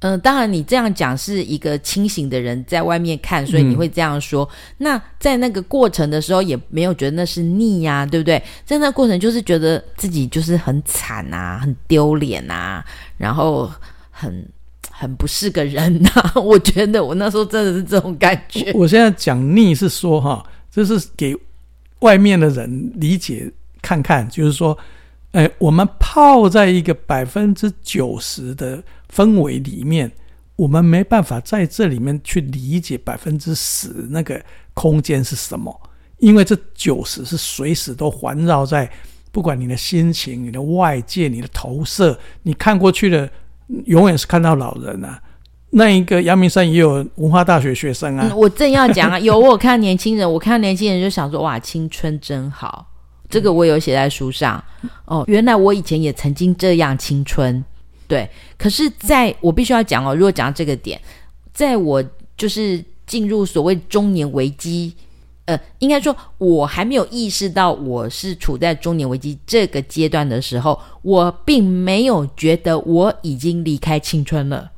[0.00, 4.44] 嗯、呃，当然你这样讲是一个清醒的人在外面看，所以你会这样说。
[4.46, 8.42] 嗯、那在那个过程的时候，也没有觉得那是腻呀、啊，对不对？
[8.64, 12.82] 在那过程就是觉得自己就是很惨啊，很丢脸啊，
[13.18, 13.70] 然后
[14.10, 14.48] 很
[14.90, 16.10] 很不是个人呐。
[16.42, 18.72] 我觉得我那时候真的是这种感觉。
[18.72, 21.36] 我现在讲腻是说哈，这是给。
[22.00, 24.76] 外面的人理解看看，就是说，
[25.32, 28.82] 哎，我们泡在一个百分之九十的
[29.14, 30.10] 氛围里面，
[30.56, 34.42] 我们没办法在这里面去理解百分之十那个
[34.74, 35.78] 空间是什么，
[36.18, 38.90] 因为这九十是随时都环绕在，
[39.30, 43.30] 不管你的心情、你的外界、你的投射，你看过去的
[43.86, 45.22] 永远是看到老人啊，
[45.70, 48.32] 那一个阳明山也有文化大学学生啊。
[48.34, 52.86] 我正要讲啊， 有我看年轻人，我看年轻人就想说，哇，青春真好。
[53.28, 54.62] 这个我有写在书上。
[55.04, 57.64] 哦，原来我以前也曾经这样青春。
[58.08, 58.28] 对，
[58.58, 61.00] 可是在我必须要讲哦，如果讲到这个点，
[61.52, 62.04] 在我
[62.36, 64.92] 就是进入所谓中年危机。
[65.46, 74.70] 呃，应该说，我还没有意识到我是处在中年危机这个阶段的时候，我并没有觉得我已经离开青春了。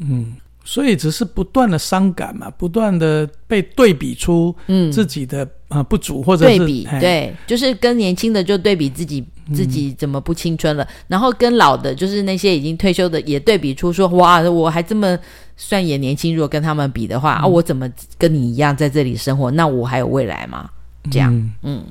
[0.00, 4.54] 嗯，所以只是不断的伤感嘛，不断的被对比出
[4.92, 9.24] 自己的啊、嗯呃、不足，或者是对比，对，就是跟年轻的就对比自己。
[9.54, 10.84] 自己怎么不青春了？
[10.84, 15.18] 嗯、然后跟老的，就是那些已经退休的，也对比出说：哇，我还这么
[15.56, 16.36] 算也年轻。
[16.36, 19.50] 如果跟他们比的话，嗯、啊，我怎么跟你一样在这里生活？
[19.50, 20.68] 那我还有未来吗？
[21.10, 21.84] 这样，嗯，嗯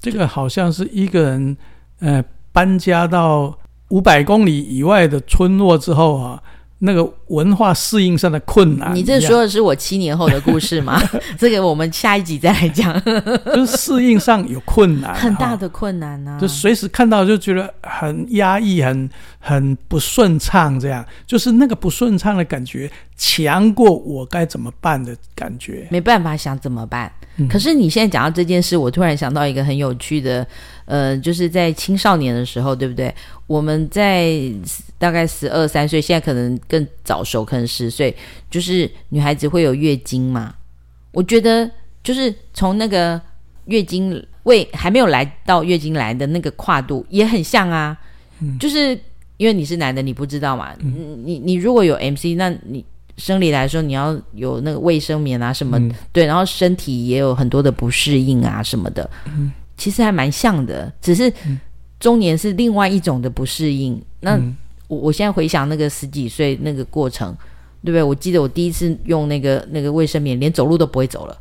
[0.00, 1.56] 这个好像是一个人，
[2.00, 3.56] 呃，搬家到
[3.90, 6.42] 五百公里以外的村落之后啊。
[6.78, 11.00] 那个文化适应上的困难，你这说的是我七年后的故事吗？
[11.38, 13.02] 这个我们下一集再来讲。
[13.46, 16.38] 就是适应上有困难，很大的困难呢、啊。
[16.38, 19.08] 就随时看到就觉得很压抑，很
[19.38, 25.88] 很不顺畅，这样就是那个不顺畅的感觉强过我该怎么办的感觉。
[25.90, 27.10] 没办法想怎么办。
[27.38, 30.46] 嗯、可是你现在讲到这件事，我突然想到一个很有趣的。
[30.86, 33.14] 呃，就是在青少年的时候，对不对？
[33.46, 34.32] 我们在
[34.98, 38.14] 大概十二三岁，现在可能更早熟，可能十岁，
[38.50, 40.54] 就是女孩子会有月经嘛。
[41.10, 41.68] 我觉得
[42.02, 43.20] 就是从那个
[43.66, 47.96] 月经未还没有来到月经来的那个跨度也很像啊。
[48.40, 48.98] 嗯，就是
[49.38, 50.72] 因为你是男的，你不知道嘛。
[50.80, 52.84] 嗯，你你如果有 MC，那你
[53.16, 59.08] 生理来说你要有那个卫生棉啊什么，嗯，对，然后身体也有很多的不适应啊什么的。
[59.26, 59.50] 嗯。
[59.76, 61.32] 其实还蛮像的，只是
[62.00, 63.94] 中年是另外一种的不适应。
[63.94, 64.40] 嗯、那
[64.88, 67.34] 我我现在回想那个十几岁那个过程，
[67.82, 68.02] 对不对？
[68.02, 71.36] 我记得我第一次用那个那个卫生棉，连走路都不会走了。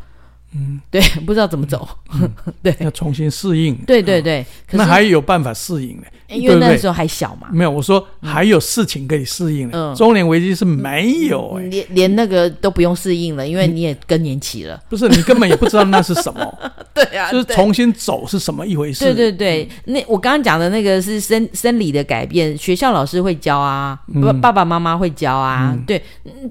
[0.55, 2.31] 嗯，对， 不知道怎么走，嗯、
[2.63, 3.75] 对，要重新适应。
[3.85, 6.03] 对对对，哦、可那还有办法适应呢？
[6.29, 7.49] 因为那时候还小嘛。
[7.51, 9.77] 没有，我说还有事情可以适应的。
[9.77, 14.81] 嗯，中年危机是没有，连连那个都不用适应了，因为你也更年期了。
[14.89, 16.59] 不是，你根本也不知道那是什么。
[16.95, 19.03] 对啊，就是重新走是什么一回事？
[19.05, 23.99] 对对对，那我刚刚讲的那个是生生理的改变，学校老师会教啊，
[24.41, 25.77] 爸爸妈妈会教啊。
[25.85, 26.01] 对，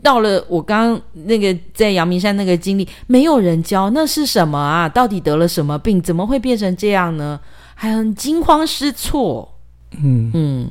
[0.03, 3.91] 到了我刚刚那个在阳明山那个经历，没有人教。
[3.95, 4.89] 那是什么啊？
[4.89, 6.03] 到底得了什么病？
[6.03, 7.41] 怎么会变成这样呢？
[7.75, 9.59] 还很惊慌失措。
[10.03, 10.71] 嗯嗯，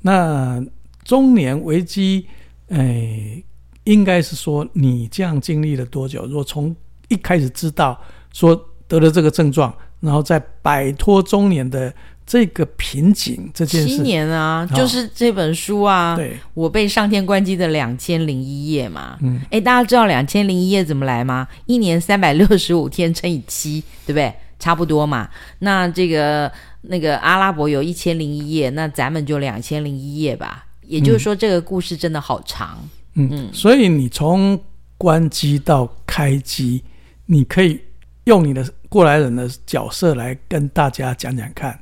[0.00, 0.64] 那
[1.04, 2.26] 中年危机，
[2.70, 3.44] 哎，
[3.84, 6.24] 应该是说你这样经历了多久？
[6.26, 6.74] 如果从
[7.08, 8.00] 一开始知道
[8.32, 11.94] 说得了这个症状，然后再摆脱中年的。
[12.26, 21.46] 这个瓶颈这件事，七年啊，哦、就是这本书啊，对，我被上天关机的两千零一夜嘛，嗯，哎，大家知道两千零一夜怎么来吗？
[21.66, 24.32] 一年三百六十五天乘以七，对不对？
[24.58, 25.28] 差不多嘛。
[25.58, 26.50] 那这个
[26.82, 30.64] 那个阿拉伯有一千零一夜，那咱们就两千零一夜吧。
[30.86, 32.78] 也就是说，这个故事真的好长，
[33.14, 34.58] 嗯，嗯，所以你从
[34.96, 36.82] 关机到开机，
[37.26, 37.78] 你可以
[38.24, 41.78] 用你的过来人的角色来跟大家讲讲看。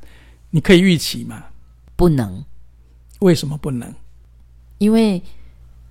[0.53, 1.43] 你可以预期吗？
[1.97, 2.45] 不能。
[3.21, 3.93] 为什么不能？
[4.79, 5.21] 因为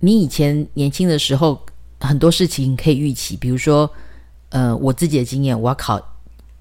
[0.00, 1.60] 你以前年轻的时候，
[1.98, 3.36] 很多事情可以预期。
[3.36, 3.90] 比如说，
[4.50, 6.00] 呃，我自己的经验，我要考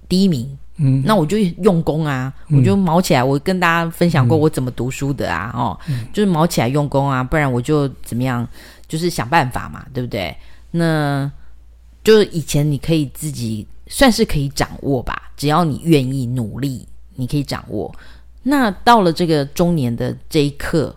[0.09, 3.23] 第一名，嗯，那我就用功啊，嗯、我就卯起来。
[3.23, 5.79] 我跟大家分享过我怎么读书的啊，嗯、哦，
[6.11, 8.47] 就是卯起来用功啊，不然我就怎么样，
[8.87, 10.35] 就是想办法嘛，对不对？
[10.71, 11.31] 那
[12.03, 16.87] 就以前你可以自己算是可以掌握吧，只要你愿意努力。
[17.15, 17.93] 你可以掌握，
[18.43, 20.95] 那到了这个中年的这一刻，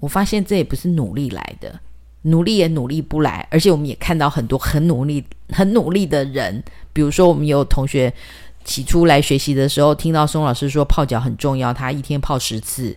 [0.00, 1.80] 我发现这也不是努力来的，
[2.22, 6.62] 努力也努力不来，而且我们也看到很多很努力、很努力的人，
[6.92, 8.12] 比如说我们有同学
[8.64, 12.96] 起初来学习的时候，听到宋老师说泡脚很重要，他一天泡十次，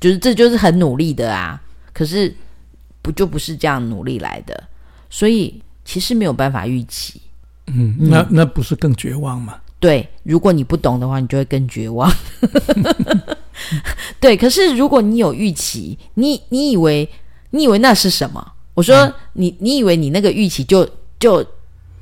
[0.00, 1.60] 就是这就是很努力的啊，
[1.92, 2.34] 可是
[3.00, 4.64] 不就不是这样努力来的，
[5.08, 7.20] 所以其实没有办法预期，
[7.66, 9.60] 嗯，那那不是更绝望吗？
[9.84, 12.10] 对，如果你不懂的话，你就会更绝望。
[14.18, 17.06] 对，可是如果你有预期，你你以为
[17.50, 18.52] 你以为那是什么？
[18.72, 20.88] 我说、嗯、你你以为你那个预期就
[21.20, 21.44] 就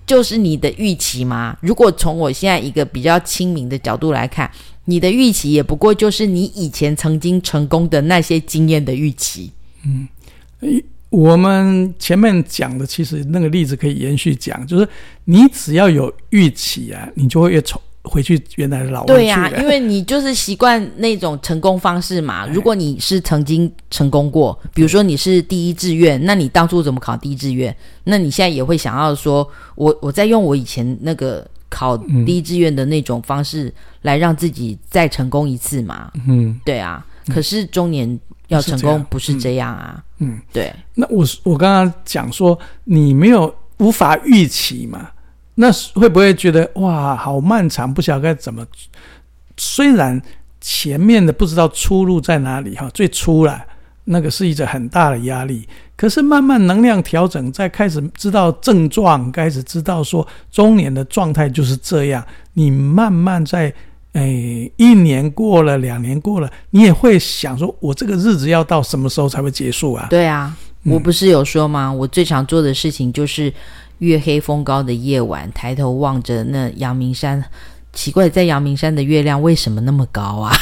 [0.07, 1.57] 就是你的预期吗？
[1.61, 4.49] 如果从我现在一个比较亲民的角度来看，
[4.85, 9.51] 你的预期也不过就是你以前曾经成功的那些经验的预期。
[9.85, 10.07] 嗯。
[11.13, 14.89] 我们前面讲的，其实那个例子可以延续讲，就是
[15.27, 22.47] 你只要有预期啊，你就会越从回去原来的老对呀、啊，因为你就是习惯那种成功方式嘛。
[22.47, 27.75] 如果你是曾经成功过，比如说你是第一志愿，那你当初怎么考第一志愿？
[28.05, 29.47] 那你现在也会想要说，
[29.77, 31.97] 我我在用我以前那个考
[32.27, 36.11] 第一志愿的那种方式来让自己再成功一次嘛？
[36.27, 37.07] 嗯，对啊。
[37.29, 39.95] 可是中年要成功不是这样啊。
[39.97, 40.12] 嗯，
[40.53, 40.73] 对。
[40.95, 45.11] 那我我刚刚讲说你没有无法预期嘛？
[45.55, 48.67] 那会不会觉得哇，好漫长，不晓得该怎么？
[49.57, 50.21] 虽然
[50.61, 53.63] 前面的不知道出路在哪里哈，最初了
[54.05, 55.69] 那个是一个很大的压力。
[55.95, 62.25] 可是慢慢能量调整，再开始知道症状，开始知道说中年的状态就是这样。
[62.55, 63.73] 你慢慢在
[64.13, 70.07] 诶一年过了，两年过了，你也会想说，我这个日子要到什么时候才会结束啊？
[70.11, 71.89] 对啊，我不是有说吗？
[71.89, 73.53] 嗯、我最常做的事情就是。
[73.99, 77.41] 月黑风高的夜晚，抬头望着那阳明山，
[77.93, 80.53] 奇怪，在阳明山的月亮为什么那么高啊？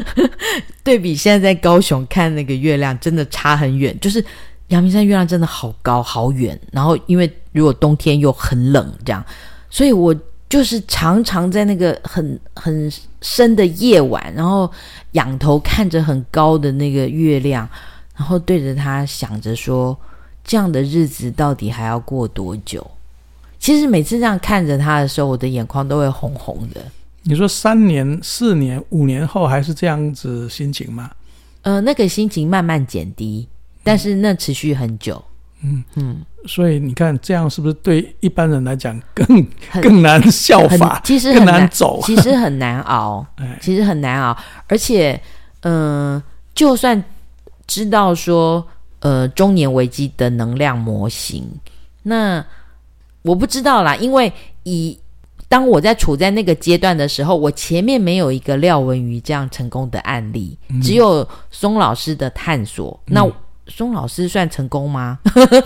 [0.84, 3.98] 对比现在在高雄看那个月亮，真的差很远。
[3.98, 4.22] 就是
[4.68, 9.24] 阳明山月亮真的好高好远，然后因为如果冬天又很冷，这样，
[9.70, 10.14] 所以我
[10.50, 12.92] 就是常常在那个很很
[13.22, 14.70] 深的夜晚，然后
[15.12, 17.66] 仰头看着很高的那个月亮，
[18.14, 19.98] 然后对着它想着说。
[20.42, 22.84] 这样的日子到底还要过多久？
[23.60, 26.80] 其实每次这样看着他的时候，我的眼眶都会红红的。
[27.22, 31.10] 你说三年、四年、五年后还是这样子心情吗？
[31.62, 33.46] 呃，那个心情慢慢减低，
[33.84, 35.22] 但是那持续很久。
[35.62, 39.46] 嗯嗯，所以你看，这样是不是对一般人来讲更
[39.82, 41.00] 更难效法？
[41.04, 43.26] 其实很难走，其实很难熬。
[43.60, 44.36] 其实很难熬，
[44.66, 45.20] 而且，
[45.60, 46.22] 嗯、呃，
[46.54, 47.02] 就算
[47.66, 48.66] 知道说。
[49.02, 51.48] 呃，中年危机的能量模型，
[52.02, 52.44] 那
[53.22, 54.30] 我不知道啦，因为
[54.64, 54.98] 以
[55.48, 63.00] 当我在处在那个阶段的时候，我前面没有一个廖文瑜这样成功的案例，嗯、只有松老师的探索。
[63.06, 63.24] 嗯、那
[63.70, 65.18] 松老师算成功吗？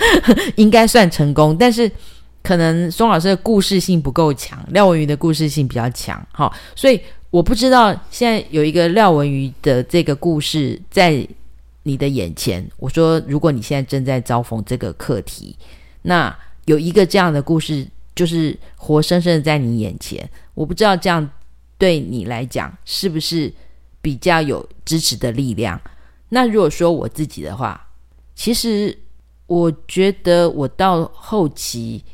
[0.57, 1.91] 应该算成功，但是
[2.43, 6.25] 可能松老师的故事性不够强，廖文瑜的故事性比较强。
[6.31, 7.01] 好，所以
[7.31, 11.27] 我不知道现在有一个廖文瑜的这个故事在。
[11.87, 15.55] 你的眼前，我说，如果你现在正在遭逢这个课题，
[16.01, 16.35] 那
[16.65, 20.27] 有一个这样的故事，就是活生生的在你眼前。
[20.55, 21.29] 我不知道这样
[21.77, 23.53] 对你来讲是不是
[24.01, 25.79] 比较有支持的力量。
[26.31, 27.79] 那如果说我自己的话，
[28.35, 28.99] 其实
[29.47, 32.05] 我觉得我到后期，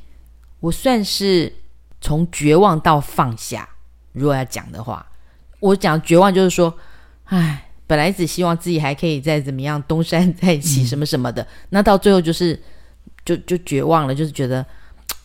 [0.60, 1.52] 我算是
[2.00, 3.68] 从绝望到放下。
[4.12, 5.06] 如果要讲的话，
[5.60, 6.72] 我讲绝望就是说，
[7.24, 7.66] 唉。
[7.90, 12.56] 本来只希望自己还可以再怎么样东山再起什么什么的，嗯、那到最后就是
[13.24, 14.64] 就就绝望了，就是觉得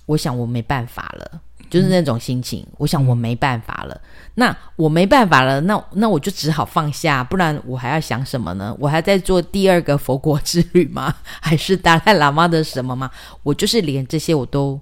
[0.08, 2.62] 我想我没办法了，就是那种心情。
[2.62, 4.02] 嗯、我想我没办法了，
[4.36, 8.76] 那我没办法了，那那我就只好放下，不然我还要想什么呢？
[8.80, 11.14] 我还在做第二个佛国之旅吗？
[11.42, 13.10] 还是达赖喇嘛的什么吗？
[13.44, 14.80] 我就是连这些我都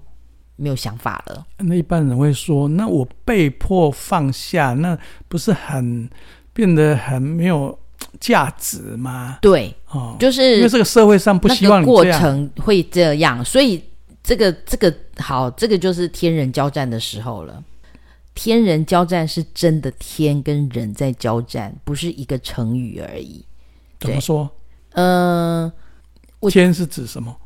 [0.56, 1.46] 没有想法了。
[1.58, 6.08] 那一般人会说，那我被迫放下，那不是很？
[6.56, 7.76] 变得很没有
[8.20, 9.38] 价值吗？
[9.42, 13.82] 对，哦，就是因为这个社会上不希望过程会这样，所以
[14.24, 17.62] 这个这个好，这个就是天人交战的时候了。
[18.34, 23.44] 天人交战是真的天跟人在交战，不是一个成语而已。
[24.00, 24.50] 怎么说？
[24.94, 25.70] 嗯、
[26.40, 27.36] 呃，天是指什么？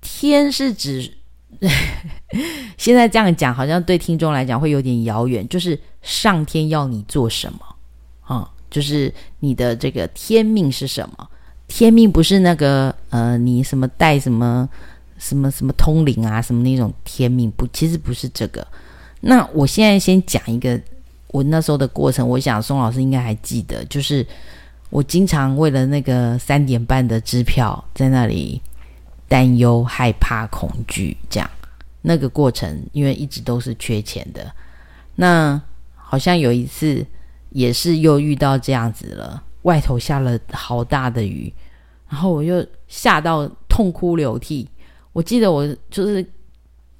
[0.00, 1.12] 天是指
[2.78, 5.46] 现在这样讲，好像对听众来讲会有点遥远。
[5.48, 7.58] 就是上天要你做什么？
[8.22, 11.28] 啊、嗯，就是你的这个天命是什么？
[11.68, 14.66] 天命不是那个呃，你什么带什么
[15.20, 17.64] 什么什么通灵啊，什么那种天命不？
[17.72, 18.66] 其实不是这个。
[19.20, 20.80] 那我现在先讲一个
[21.28, 24.26] 我那时候的过程，我想宋老师应该还记得，就是
[24.88, 28.60] 我经常为了那个三点半的支票在那里
[29.28, 31.48] 担忧、害怕、恐惧，这样
[32.02, 34.50] 那个过程，因为一直都是缺钱的。
[35.14, 35.62] 那
[35.94, 37.06] 好像有一次。
[37.52, 41.52] 也是又遇到这样子了，外头下了好大的雨，
[42.08, 44.68] 然后我又吓到痛哭流涕。
[45.12, 46.24] 我记得我就是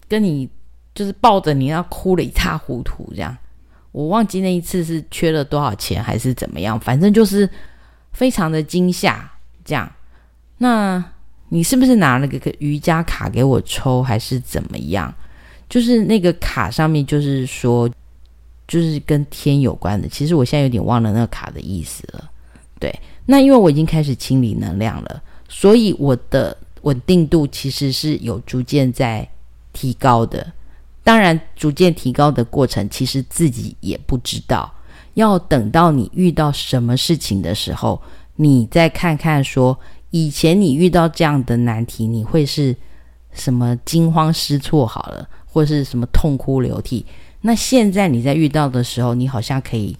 [0.08, 0.48] 跟你
[0.94, 3.36] 就是抱着你，要哭了一塌糊涂这样。
[3.92, 7.48] 我忘记那一次是缺了多少钱还是怎么样，反正就是
[8.12, 9.30] 非常的惊吓
[9.64, 9.90] 这样。
[10.58, 11.02] 那
[11.48, 15.12] 你是不是拿了个瑜伽卡给我抽还是怎么样？
[15.68, 17.90] 就是那个卡上面就是说。
[18.68, 22.30] 就是跟天有关的，其实我现在有点忘了那个卡的意思了。
[22.78, 29.28] 对，那因为我已经开始清理能量了，所以我的稳定度其实是有逐渐在
[29.72, 30.52] 提高的。
[31.02, 34.72] 当然，逐渐提高的过程，其实自己也不知道。
[35.14, 38.00] 要等到你遇到什么事情的时候，
[38.36, 39.76] 你再看看说，
[40.10, 42.76] 以前你遇到这样的难题，你会是
[43.32, 44.86] 什么惊慌失措？
[44.86, 47.04] 好了，或是什么痛哭流涕？
[47.40, 49.96] 那现在你在遇到的时候，你好像可以，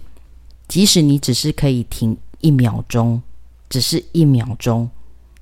[0.67, 3.21] 即使你只是可以停一秒钟，
[3.69, 4.89] 只是一秒钟，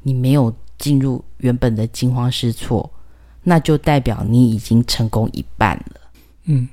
[0.01, 2.91] 你没有进入原本的惊慌失措，
[3.43, 6.01] 那就代表你已经成功一半了。
[6.45, 6.67] 嗯，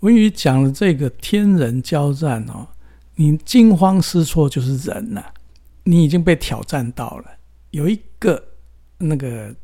[0.00, 2.66] 文宇讲的这个天人交战哦，
[3.14, 5.24] 你惊慌失措就是人呐、
[5.84, 7.24] 你已经被挑战到了，
[7.70, 8.44] 有一个
[8.98, 9.54] 那个。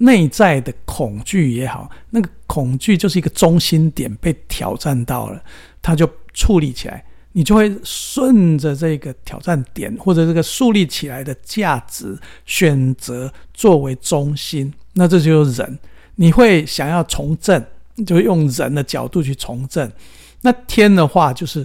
[0.00, 5.42] 内在的恐惧也好，那个恐惧就是一个中心点被挑战到了，
[5.82, 7.04] 他就矗立起来，
[7.38, 15.78] 你就会顺着这个挑战点或者这个树立起来的价值选择作为中心，那这就是人。
[16.16, 17.64] 你会想要从政，
[18.04, 19.88] 就用人的角度去从政。
[20.40, 21.64] 那天的话，就是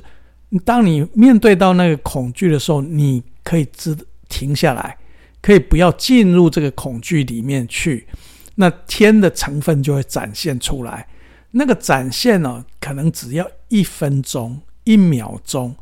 [0.64, 3.98] 当你面对到那个恐惧的时候，你可以知
[4.30, 4.96] 停下来。
[5.42, 8.08] 可以不要进入这个恐惧里面去，
[8.54, 11.08] 那天的成分就会展现出来。
[11.50, 15.76] 那个展现呢、哦，可能只要一分钟、一秒钟，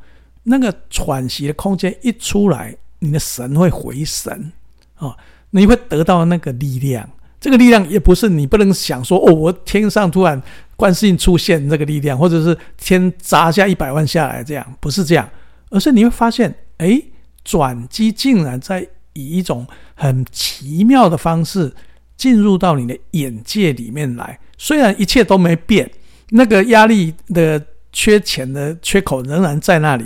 [0.44, 4.52] 那个喘息的空间一出来，你的神会回神
[4.98, 5.16] 哦，
[5.52, 7.10] 你会得到那个力量。
[7.40, 10.42] 这个力量也不是你不能想说哦，我天上突然
[10.76, 15.30] 观世音出现这个力量，或者是天砸下一百万下来这样，不是这样，
[15.70, 17.02] 而是你会发现，哎，
[17.44, 18.88] 转机竟然在。
[19.14, 21.76] 以一种很奇妙的方式
[22.16, 25.92] 进入到你的眼界里面来，虽然一切都没变，
[26.30, 30.06] 那个压力的缺钱的缺口仍然在那里，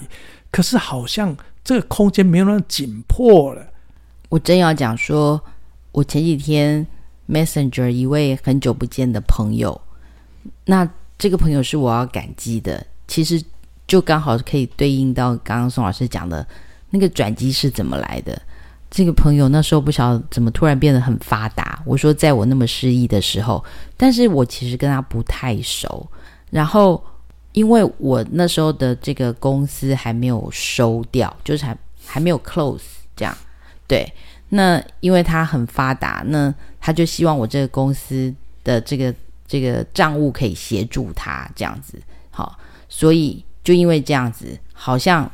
[0.51, 3.65] 可是好像这个空间没有那么紧迫了。
[4.29, 5.41] 我真要讲说，
[5.91, 6.85] 我前几天
[7.29, 9.79] Messenger 一位很久不见的朋友，
[10.65, 13.41] 那这个朋友是我要感激的，其实
[13.87, 16.45] 就刚好可以对应到刚刚宋老师讲的
[16.89, 18.39] 那个转机是怎么来的。
[18.91, 21.81] 这个朋友那时候不晓得怎么突然变得很发达。
[21.85, 23.63] 我说，在我那么失意的时候，
[23.97, 26.09] 但是我其实跟他不太熟。
[26.49, 27.03] 然后，
[27.55, 31.75] 因为我那时候的这个公司还没有收掉，就是还
[32.05, 32.83] 还没有 close
[33.15, 33.35] 这样。
[33.87, 34.07] 对，
[34.49, 38.31] 那因为他很发达，那他就希望我这个公司
[38.63, 39.13] 的这个
[39.47, 41.99] 这个账务可以协助他这样子。
[42.29, 45.31] 好，所以就因为这样子，好像。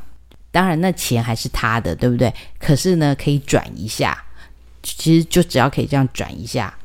[0.54, 2.34] 当然，那钱还是他的，对不对？
[2.60, 4.22] 可是呢，可以转一下，
[4.84, 6.78] 其实就只要可以这样转一下，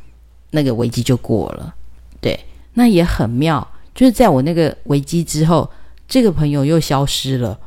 [0.50, 1.74] 那个危机就过了。
[2.20, 2.38] 对，
[2.74, 5.68] 那也很妙，就是在我那个危机之后，
[6.06, 7.58] 这个朋友又消失了，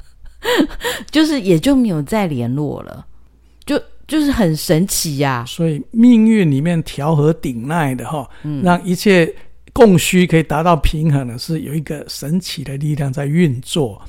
[1.12, 3.04] 就是也就没有再联络了，
[3.66, 3.78] 就
[4.08, 5.46] 就是很神奇呀、啊。
[5.46, 8.26] 所以命运里面调和顶耐的哈，
[8.62, 9.34] 让一切。
[9.76, 14.00] 供需可以达到平衡的是有一个神奇的力量在运作，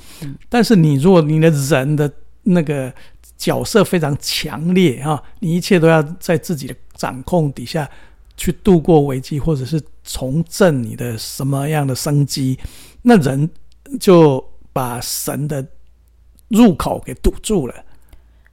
[0.48, 2.08] 但是你如果你的人的
[2.44, 2.94] 那个
[3.36, 7.90] 角色非常强烈哈，你一切都要在自己的掌控底下
[8.36, 12.58] 去度过危机，或者是重振你的什么样的生机，
[13.02, 13.48] 那人
[13.98, 15.66] 就把神的
[16.48, 17.74] 入口给堵住了。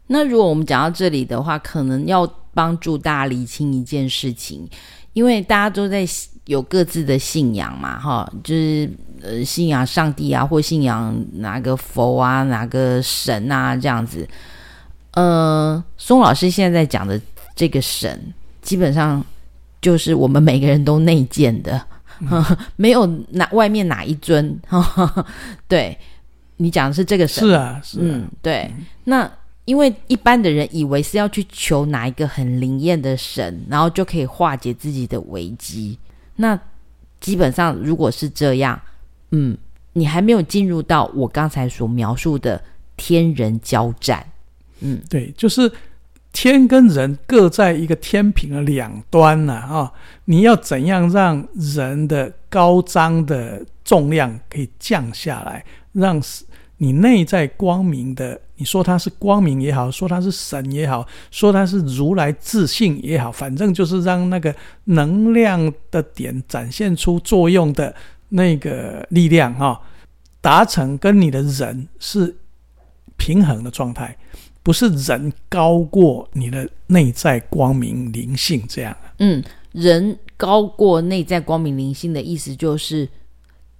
[0.07, 4.67] 那如果我们讲到这里的话，可能要帮助大家理清一件事情，
[5.13, 6.07] 因为大家都在。
[6.47, 14.27] 有各自的信仰嘛，哈，就是呃，信仰上帝啊，或信仰哪个佛啊，哪个神啊，这样子。
[15.11, 17.17] 呃，松老师现在在讲的
[17.55, 19.25] 这个神，基本上
[19.83, 21.79] 就是我们每个人都内建的，
[22.21, 22.43] 嗯、
[22.75, 24.59] 没有哪外面哪一尊。
[24.67, 25.25] 呵 呵
[25.67, 25.95] 对，
[26.57, 28.71] 你讲的是这个神，是啊，是啊，嗯，对，
[29.03, 29.31] 那。
[29.65, 35.97] 因为一般的人以为是要去求哪一个很灵验的神，然后就可以化解自己的危机。
[36.35, 36.59] 那
[37.21, 38.77] 基本上，如果是这样，
[39.31, 39.57] 嗯，
[39.93, 42.61] 你还没有进入到我刚才所描述的
[42.97, 44.25] 天人交战，
[44.81, 45.71] 嗯，对，就是
[46.33, 49.93] 天跟人各在一个天平的两端呢，啊，
[50.25, 55.63] 你要怎样让人的高张的重量可以降下来，
[55.93, 56.21] 让
[56.77, 64.53] 你内在光明的，你说它是光明也好，说它是神也好，说它是如来自信也好，反正就是让那个
[64.85, 67.93] 能量的点展现出作用的
[68.29, 69.79] 那个力量哈，
[70.41, 72.35] 达成跟你的人是
[73.17, 74.17] 平衡的状态，
[74.63, 78.97] 不是人高过你的内在光明灵性这样。
[79.19, 79.43] 嗯，
[79.73, 83.07] 人高过内在光明灵性的意思就是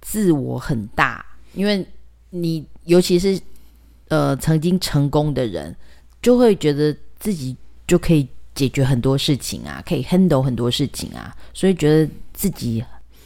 [0.00, 1.84] 自我很大，因为
[2.30, 2.64] 你。
[2.86, 3.40] 尤其是，
[4.08, 5.74] 呃，曾经成功的人，
[6.20, 7.56] 就会觉得自己
[7.86, 12.84] 就可以解决很多事情啊，可以 handle 很多事情啊，所以觉得自己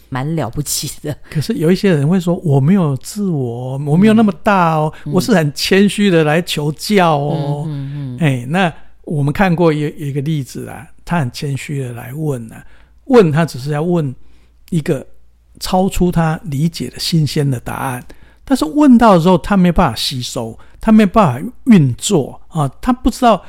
[0.08, 1.16] 蛮了不起的。
[1.30, 7.64] 可是有一些人会说，我没有自我，我没有那么大哦，嗯、我是很谦虚的来求教哦。
[7.66, 8.18] 嗯嗯，嗯。
[8.20, 12.64] 哎，那我们看过一一个例子啊，他很谦虚的来问呢、啊，
[13.04, 14.14] 问他只是要问
[14.70, 15.06] 一个
[15.60, 18.04] 超出他理解的新鲜的答案，
[18.44, 23.42] 但是问到的时候，他没办法吸收，他没办法运作啊，他不知道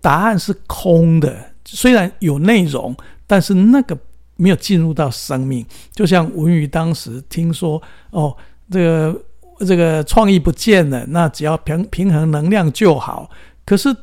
[0.00, 2.96] 答案是空的，虽然有内容。
[3.28, 3.98] 但是那个
[4.36, 8.36] 没有进入到生命，就像文宇当时听说哦，
[8.70, 9.24] 这个
[9.66, 13.30] 这个创意不见了，那只要平平衡能量就好。
[13.64, 13.94] 可是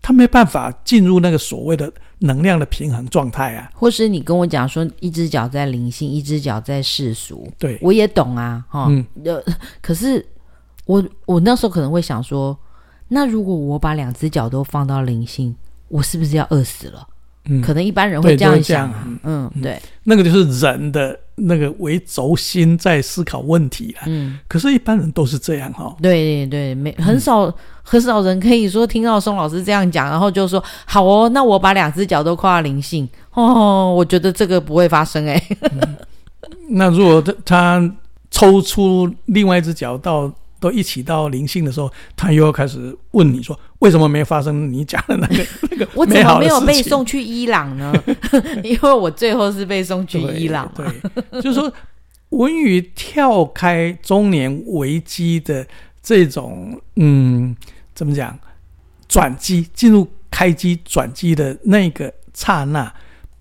[0.00, 3.70] 他没办法进入那个所谓的能量的平衡状态啊。
[3.74, 9.04] 或是你跟我讲说，一只脚在灵性，一只脚在世俗，对，我也懂啊，哈，嗯，
[9.82, 10.24] 可是
[10.86, 12.56] 我我那时候可能会想说，
[13.08, 15.54] 那如果我把两只脚都放到灵性，
[15.88, 17.06] 我是不是要饿死了？
[17.48, 33.08] 嗯，可能一般人会这样想啊，嗯，对，那个就是人的那个为轴心在思考问题啊，嗯，可是，一般人都是这样哈，对对对，没很少、嗯、很少人可以说听到宋老师这样讲，然后就说好哦，那我把两只脚都跨到灵性。
[33.32, 35.96] 哦，我觉得这个不会发生哎、嗯，
[36.70, 37.94] 那如果他他
[38.30, 40.32] 抽出另外一只脚到。
[40.58, 45.88] 都一起到灵性的时候，他又要开始问你说：“为什么没有发生你讲的那个 那个？
[45.94, 47.92] 我怎么没有被送去伊朗呢？
[48.64, 50.70] 因为我最后是被送去伊朗。
[50.74, 50.86] 对”
[51.30, 51.72] 对，就是说，
[52.30, 55.66] 文宇跳开中年危机的
[56.02, 57.54] 这种嗯，
[57.94, 58.38] 怎么讲？
[59.08, 62.92] 转机进入开机转机的那个刹那，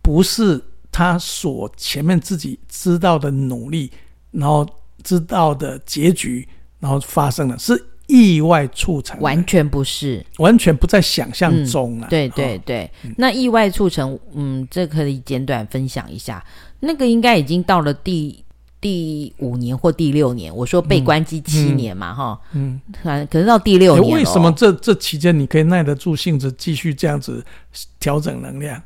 [0.02, 0.62] 不是
[0.92, 3.92] 他所前面自己知道的努力，
[4.32, 4.68] 然后
[5.02, 6.48] 知道的结局。
[6.86, 12.08] 然后发生了，是意外促成，完全不是，完全不在想象中啊！
[12.08, 16.46] 嗯、对对对、哦，那意外促成，嗯，这可以简短分享一下。
[16.82, 18.46] 那个应该已经到了第
[18.80, 27.44] 第五年或第六年，我说被关机七年嘛，哈，嗯，可可是到第六年，为什么这这期间你可以耐得住性子，继续这样子
[28.00, 28.80] 调整能量？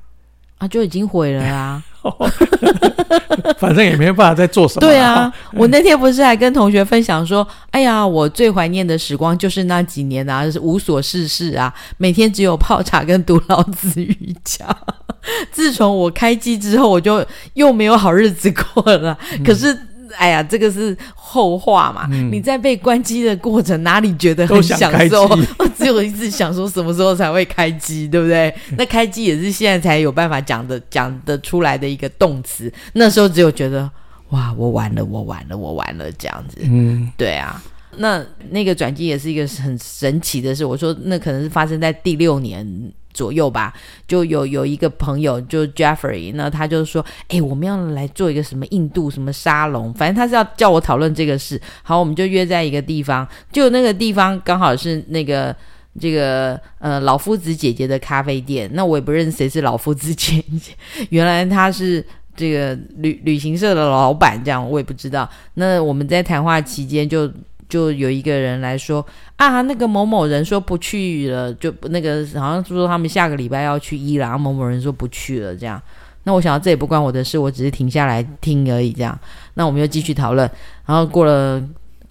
[0.59, 1.83] 啊，就已经毁了啊！
[3.57, 4.81] 反正也没办法再做什么。
[4.81, 14.65] 对啊， 我那天不是还跟同学分享说，哎呀，我最怀念的时光就是那几年啊，就是无所事事啊，每天只有泡茶跟读老子瑜伽。
[15.51, 17.25] 自从我开机之后，我就
[17.55, 19.17] 又没有好日子过了。
[19.33, 19.77] 嗯、可是。
[20.17, 22.07] 哎呀，这个是后话嘛。
[22.11, 25.23] 嗯、你在被关机的过程，哪里觉得很享受？
[25.59, 28.53] 我只有一直想说，什么时候才会开机，对不对？
[28.77, 32.71] 那开机也是现在才有办法讲的讲得出来的一个动词。
[32.93, 33.89] 那时候只有觉得，
[34.29, 36.57] 哇，我完了，我完了，我完了，这样子。
[36.61, 37.61] 嗯，对啊。
[37.97, 40.63] 那那个转机也是一个很神奇的事。
[40.63, 42.65] 我说，那可能是发生在第六年。
[43.13, 43.73] 左右吧，
[44.07, 51.59] 就有有一个朋友，就 Jeffrey，那他就说，哎、我们要来做一个什么印度什么沙龙，反正他是要叫我讨论这个事。
[51.83, 55.55] 好，我们就约在一个地方，就那个地方刚好是那个
[55.99, 58.69] 这个呃老夫子姐姐的咖啡店。
[58.73, 60.73] 那我也不认谁是老夫子姐姐，
[61.09, 62.05] 原来他是
[62.35, 65.29] 这个旅旅行社的老板，这样我也不知道。
[65.55, 67.29] 那我们在谈话期间就。
[67.69, 69.05] 就有一个人来说
[69.37, 75.81] 啊，那个某某人说不去了，就那个好像说他们下个礼拜要去伊朗，某某人说不去了，这样。
[76.23, 79.17] 那我想到这也不关我的事，我只是停下来听而已，这样。
[79.53, 80.49] 那我们又继续讨论，
[80.85, 81.63] 然后过了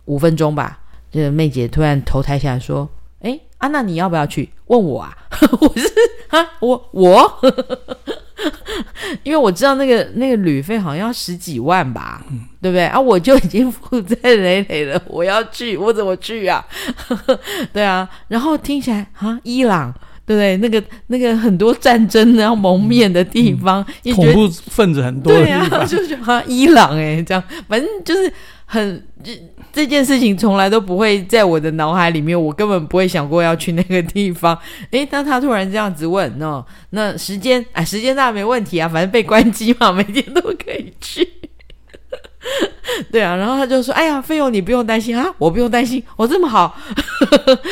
[0.06, 0.78] 五分钟吧，
[1.10, 2.88] 这个妹姐突然头抬起来说
[3.20, 4.48] ：“哎，啊，那你要不要去？
[4.66, 5.16] 问我啊？
[5.60, 5.88] 我是
[6.28, 7.40] 啊，我我。
[9.24, 12.98] ”因为我知道那个那个旅费好像要十几万吧，嗯、对不对啊？
[13.00, 16.64] 我就已经 负债累累了，我要去，我怎么去啊？
[17.72, 19.92] 对啊，然后听起来啊，伊朗，
[20.26, 20.56] 对不对？
[20.58, 23.84] 那个那个很多战争然后蒙面的地方，
[24.14, 28.32] 恐怖分子很多的地方，对啊，就是啊，伊朗哎，这样，反正就是。
[28.70, 29.32] 很这
[29.72, 34.54] 这件事情从来都不会在我的脑海里面，我根本不会想过要去那个地方。
[34.90, 41.26] 诶，当他突然这样子问，哦，那时间啊，时间当然没问题啊，反正被关机嘛，每天都可以去。
[43.10, 46.76] 对啊，然后他就说：“哎呀，费用你不用担心啊，我不用担心，我这么好。”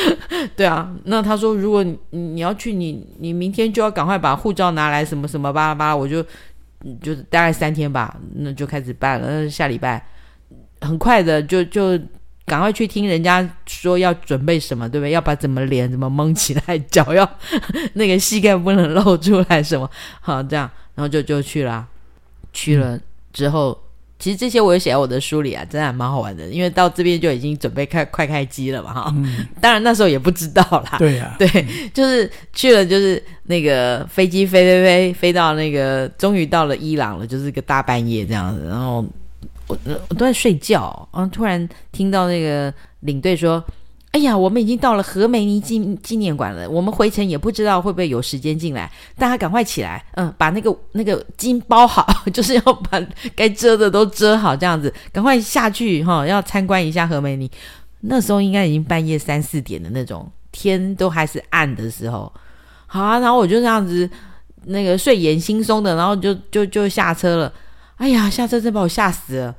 [0.56, 6.22] 对啊，那他说：“如果你你要去，你你明天就要赶快把护照拿来，什么什么巴拉巴拉，我就
[7.00, 9.48] 就是大概三天吧，那就开始办了。
[9.48, 10.04] 下礼拜。”
[10.82, 11.98] 很快的，就就
[12.44, 15.10] 赶快去听人家说要准备什么，对不对？
[15.10, 17.28] 要把怎么脸怎么蒙起来，脚要
[17.94, 19.90] 那个膝盖不能露出来，什么
[20.20, 21.86] 好这样，然后就就去了。
[22.52, 22.98] 去了
[23.32, 23.76] 之后，
[24.18, 26.48] 其实这些我也写在我的书里啊，真的还蛮好玩的。
[26.48, 29.46] 因为到这边就已经准备开快开机了嘛，哈、嗯。
[29.60, 30.96] 当然那时候也不知道啦。
[30.98, 39.04] 对呀、啊，对，就是去了，就是那个飞机飞飞飞飞到那个，终于到了伊朗了，就是个大半夜这样子，然后。
[39.68, 39.76] 我
[40.08, 43.60] 我都在睡觉，嗯，突然听到那个领队说。
[44.16, 46.66] 哎呀，我们已经到了何梅尼纪纪念馆了。
[46.70, 52.02] 我们回程也不知道会不会有时间进来，大家赶快起来，嗯，把那个那个巾包好，
[52.32, 52.98] 就是要把
[53.34, 57.50] 该遮的都遮好，这样子，赶快下去哈、哦，要参观一下何梅尼。
[58.00, 62.32] 那时候应该已经半夜三四点的那种，天都还是暗的时候。
[62.86, 64.08] 好啊，然后我就这样子，
[64.64, 67.52] 那个睡眼惺忪的，然后就就就下车了。
[67.96, 69.54] 哎呀，下车真把我吓死了。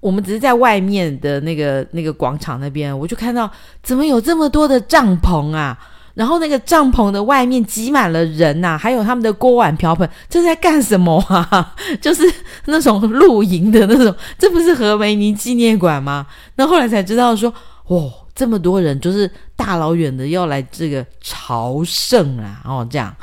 [0.00, 3.50] 我们只是在外面的那个那个广场那边，我就看到
[3.82, 5.78] 怎么有这么多的帐篷啊！
[6.14, 11.74] 然后那个帐篷的外面挤满了人呐、还有他们的锅碗瓢盆，这是在干什么啊？
[12.02, 12.24] 就是
[12.66, 16.26] 那种露营的那种，这不是何梅尼纪念馆吗？
[16.56, 17.52] 那后来才知道说，
[17.86, 22.60] 哦，这么多人就是大老远的要来这个朝圣啊！
[22.64, 23.14] 哦，这样，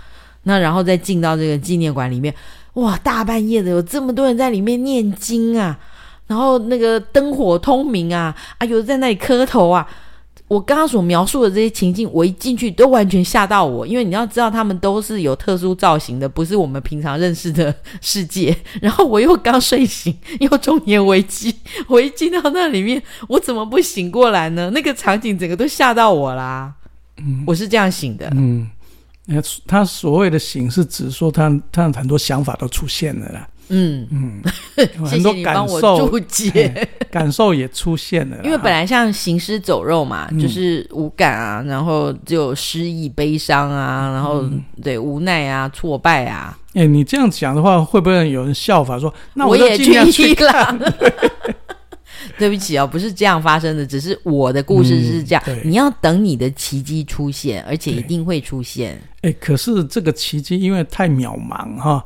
[0.43, 2.34] 那然后再进到这个纪念馆里面，
[2.75, 5.78] 哇，大半夜的有这么多人在里面念经啊！
[6.28, 9.88] 然后那个灯火通明啊，啊，有在那里磕头啊。
[10.47, 18.55] 我刚刚所描述的这些情境，我一进去都完全吓到我，因为你要知道，他们都是有特殊造型的，不是我们平常认识的世界。
[18.82, 21.53] 然后我又刚睡醒，又中年危机，
[21.89, 24.71] 我一进到那里面，我怎么不醒过来呢？
[24.73, 26.73] 那个场景整个都吓到我啦。
[27.17, 28.32] 嗯，我是这样醒的。
[28.34, 28.69] 嗯，
[29.65, 33.45] 他所谓的醒，是指说他他很多想法都出现了啦。
[33.70, 34.41] 嗯嗯，
[35.05, 38.38] 谢谢你帮我注解，感受也出现了。
[38.43, 46.57] 因为本来像行尸走肉嘛，嗯、就是无感啊，然后就失意、悲伤啊，然后、嗯、对无奈啊、挫败啊。
[46.74, 49.13] 哎、欸，你这样讲的话，会不会有人效法说？
[49.34, 50.80] 那我，我也去一趟。
[52.38, 55.41] 对不起啊、哦，不是这样发生的，只是我的故事是这样。
[55.47, 58.93] 嗯、你要等你的奇迹出现，而且一定会出现。
[59.22, 62.03] 哎、欸，可是这个奇迹因为太渺茫哈。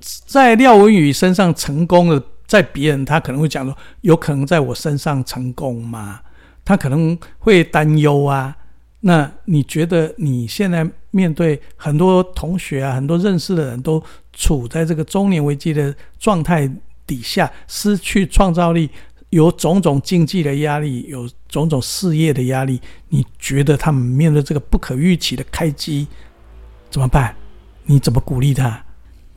[0.00, 6.20] 在廖文宇身上成功的，在别人他可能会讲说，有可能在我身上成功吗？
[6.64, 8.56] 他可能会担忧啊。
[9.00, 14.02] 那你觉得你现在面对很多同学啊，很多认识的人都
[14.32, 16.68] 处在这个中年危机的状态
[17.06, 18.90] 底下，失去创造力，
[19.30, 26.06] 有种种经济的压力，有种种事业的压力，你觉得他们面对这个不可预期的开机
[26.90, 27.36] 怎么办？
[27.84, 28.84] 你怎么鼓励他？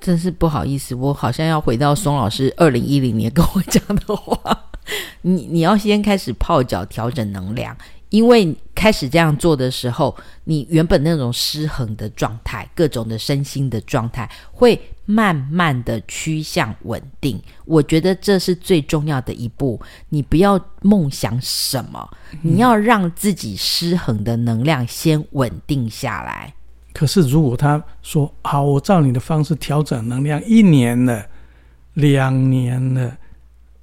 [0.02, 4.66] 真是不好意思，我好像要回到松老师二零一零年跟我讲的话。
[5.22, 7.78] 你你要先开始泡脚调整能量，
[8.10, 17.40] 因为开始这样做的时候，你原本那种失衡的状态，各种的身心的状态，会慢慢的趋向稳定。
[17.66, 19.80] 我觉得这是最重要的一步。
[20.10, 22.10] 你不要梦想什么，
[22.42, 26.52] 你要让自己失衡的能量先稳定下来。
[26.94, 31.26] 可是，如果他说好，我照你的方式调整能量，一年了，
[31.94, 33.18] 两年了，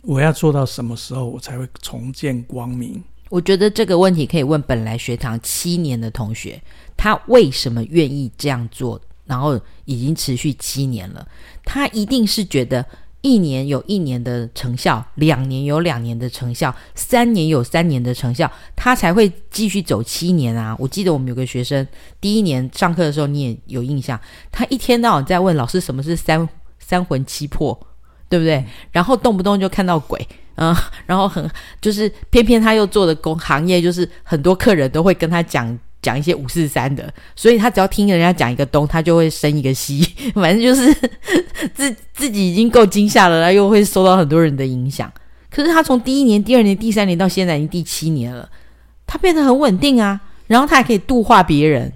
[0.03, 3.03] 我要做到什么时候，我才会重见光明？
[3.31, 6.61] 我觉得这个问题可以问本来学堂七年的同学，
[6.97, 9.01] 他为什么愿意这样做？
[9.25, 11.27] 然后已经持续七年了，
[11.65, 12.85] 他一定是觉得。
[13.21, 20.75] 一年有一年的成效，两年有两年的成效，三年有三年的成效，他才会继续走七年啊！
[20.79, 21.87] 我记得我们有个学生，
[22.21, 24.19] 第一年上课的时候你也有印象，
[24.53, 26.49] 他一天到晚在问老师什么是三
[26.79, 27.77] 三魂七魄，
[28.29, 28.65] 对不对？
[28.93, 30.73] 然后动不动就看到鬼，嗯，
[31.05, 31.51] 然后很
[31.83, 35.77] 就是偏偏他又做的工行业，就是很多客人都会跟他讲。
[36.01, 40.01] 讲一些五四三的，所以他只要听人家讲一个东，他就会生一个西，
[40.35, 40.95] 反正就是
[41.75, 45.13] 自自己已经够惊吓了，然后又会受到很多人的影响。
[45.51, 48.49] 可是他从第一年、第二年、第三年到现在已经第七年了，
[49.07, 51.93] 他变得很稳定啊，然后他还可以度化别人，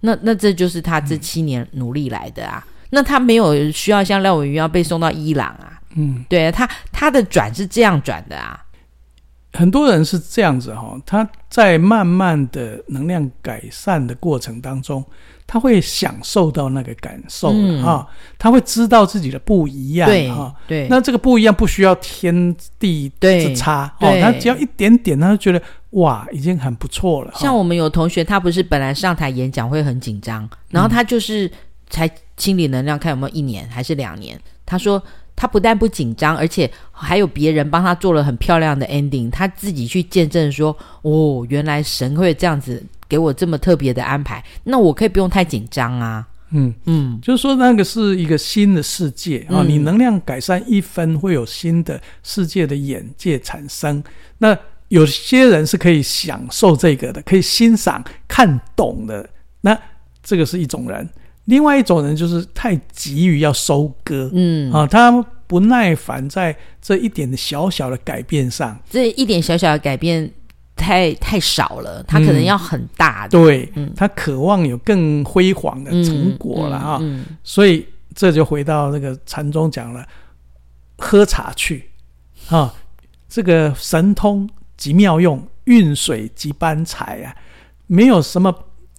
[0.00, 2.64] 那那这就是他这七年努力来的啊。
[2.66, 8.63] 嗯、那他没有需要像廖文瑜要被送到伊朗啊，嗯，对啊，他他的转是这样转的啊。
[9.54, 15.02] 很多人是这样子哈，他在慢慢的能量改善的过程当中，
[15.46, 20.52] 他会享受到那个感受哈，他会知道自己的不一样哈。
[20.66, 27.32] 对，那这个不一样不需要天地之差哦，他只要一点点，他就觉得哇，已经很不错了。
[27.36, 31.48] 像我们有同学，他不是本来上台演讲会很紧张，然后他就是
[31.88, 34.36] 才清理能量，看有没有一年还是两年，
[34.66, 35.00] 他说。
[35.36, 39.30] 他不但不紧张，而且还有别人帮他做了很漂亮的 ending。
[39.30, 46.26] 他自己去见证说：“哦，原来神会这样子给我这么特别的安排，那我可以不用太紧张啊。”
[46.56, 49.64] 嗯嗯，就是说那个是一个新的世界啊、嗯哦！
[49.64, 54.00] 你能量改善一分，会有新的世界的眼界产生。
[54.38, 54.56] 那
[54.86, 59.28] 有些人是可以享受这个的，可以欣赏、看懂的。
[59.62, 59.76] 那
[60.22, 61.08] 这个是一种人。
[61.46, 70.30] 另外一种人就是太急于要收割，嗯啊，他不耐烦在这一点的小小的改变上，这一点小小的改变
[70.74, 73.38] 太太少了，他可能要很大的。
[73.38, 76.98] 嗯、对，嗯、他渴望有更辉煌的成果了啊。
[77.42, 80.02] 所以这就回到那个禅宗讲了，
[80.96, 81.90] 喝茶去
[82.48, 82.74] 啊，
[83.28, 87.36] 这个神通即妙用，运水即搬财啊，
[87.86, 88.54] 没有什么。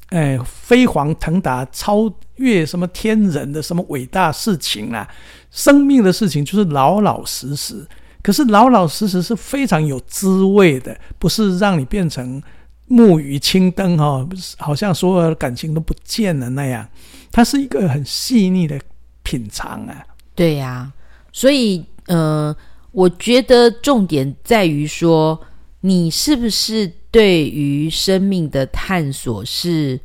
[0.10, 5.08] 哎，飞黄腾达、超越什么天人的什么伟大事情啊？
[5.52, 7.86] 生命的事情就是老老实实。
[8.22, 12.42] 可是老老实实是非常有滋味的，不是让你变成
[12.88, 14.28] 木鱼青灯哈，
[14.58, 16.88] 好像所有的感情都不见了那样。
[17.32, 18.80] 它是一个很细腻的
[19.24, 20.04] 品尝啊。
[20.34, 20.92] 对呀、
[21.32, 22.56] 所以呃，
[22.92, 25.40] 我觉得重点在于说，
[25.82, 26.92] 你是不是？
[27.16, 29.98] 对于生命的探索是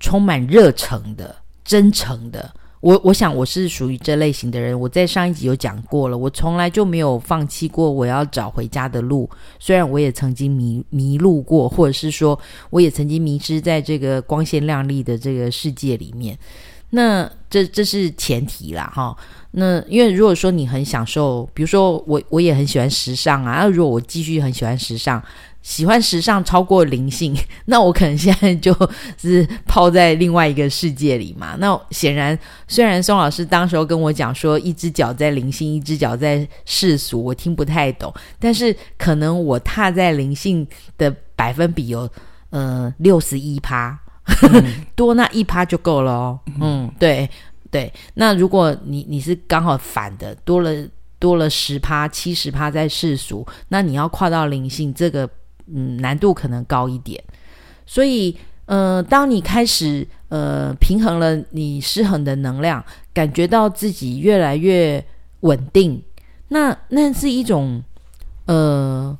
[0.00, 1.36] 充满热诚的、
[1.70, 2.52] 真诚的。
[2.80, 4.78] 我我想我是属于这类型的人。
[4.78, 9.30] 我在上一集有讲过了，我从来就没有放弃过我要找回家的路。
[9.60, 12.36] 虽然我也曾经迷迷路过，或者是说
[12.70, 16.36] 我也曾经迷失在这个光鲜亮丽的这个世界里面。
[16.90, 19.16] 那这这是前提啦，哈。
[19.52, 23.60] 那因为如果说你很享受，比如说我我也很喜欢时尚啊。
[23.60, 25.22] 那如果我继续很喜欢时尚。
[25.62, 27.36] 喜欢时尚超过灵性，
[27.66, 28.74] 那我可能现在就
[29.18, 31.54] 是泡在另外一个世界里嘛。
[31.58, 32.36] 那显然，
[32.66, 38.12] 虽然宋老师当时候跟我讲说，一只脚在灵性，一只脚在世俗，我听不太懂。
[38.38, 42.08] 但是可能我踏在灵性的百分比有
[42.48, 43.98] 呃六十一趴，
[44.52, 46.40] 嗯、 多那一趴就够了哦。
[46.58, 47.28] 嗯，对
[47.70, 47.92] 对。
[48.14, 50.72] 那如果你你是刚好反的，多了
[51.18, 55.28] 多了十趴、七十趴在世俗，那你要跨到灵性这个。
[55.74, 57.22] 嗯，难度可能高一点，
[57.86, 65.04] 所以，呃，当你开始呃平衡了你失衡的能量，感觉到自己越来越
[65.40, 66.02] 稳定，
[66.48, 67.82] 那那是一种
[68.46, 69.16] 呃，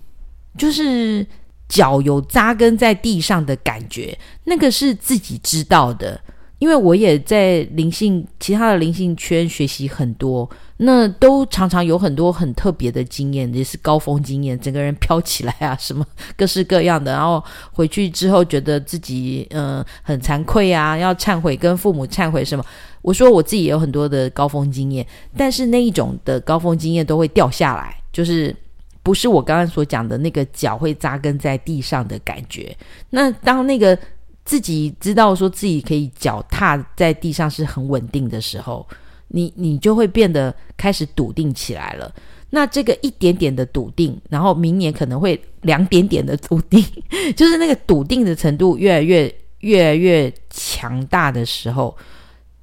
[0.58, 1.26] 就是
[1.68, 6.20] 脚有扎根在地上的感觉，那个是自己知道的。
[6.58, 10.46] 因为我也在灵性其他的灵性圈学习很多，
[10.82, 16.02] 那都常常有很多很特别的经验，也是高峰经验，整个人飘起来啊，什么
[16.36, 17.12] 各式各样的。
[17.12, 22.64] 然后回去之后觉得自己呃很惭愧啊，要忏悔，跟父母忏悔什么。
[23.02, 25.06] 我说我自己也有很多的高峰经验，
[25.36, 28.54] 但是那一种的高峰经验都会掉下来，就是
[29.02, 32.76] 不是我刚刚所讲的那个脚会扎根在地上的感觉。
[33.10, 33.98] 那当那个。
[34.42, 38.84] 自己知道说自己可以脚踏在地上是很稳定的时候，
[39.30, 42.14] 你你就会变得开始笃定起来了。
[42.50, 46.84] 那这个一点点的笃定，然后明年可能会两点点的笃定，
[47.36, 51.96] 就是那个笃定的程度越来越越来越强大的时候，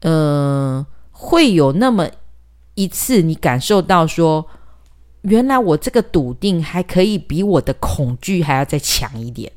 [0.01, 2.07] 呃，会有那么
[2.75, 4.45] 一次你感受到说，
[5.21, 9.51] 原来我这个笃定还可以比我的恐惧还要再强一点。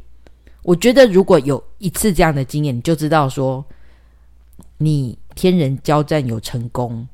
[0.62, 3.64] 我觉得，如果有一次这样的经验，你就知道说，
[4.78, 7.08] 你天人交战有成功，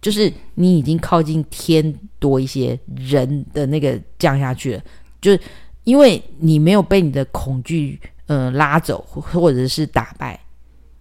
[0.00, 4.82] 就是你已经靠近天多一些，人的那个降下去了，
[5.20, 5.40] 就是
[5.84, 10.38] 因为你没有被你的恐惧呃拉走，或者是打败。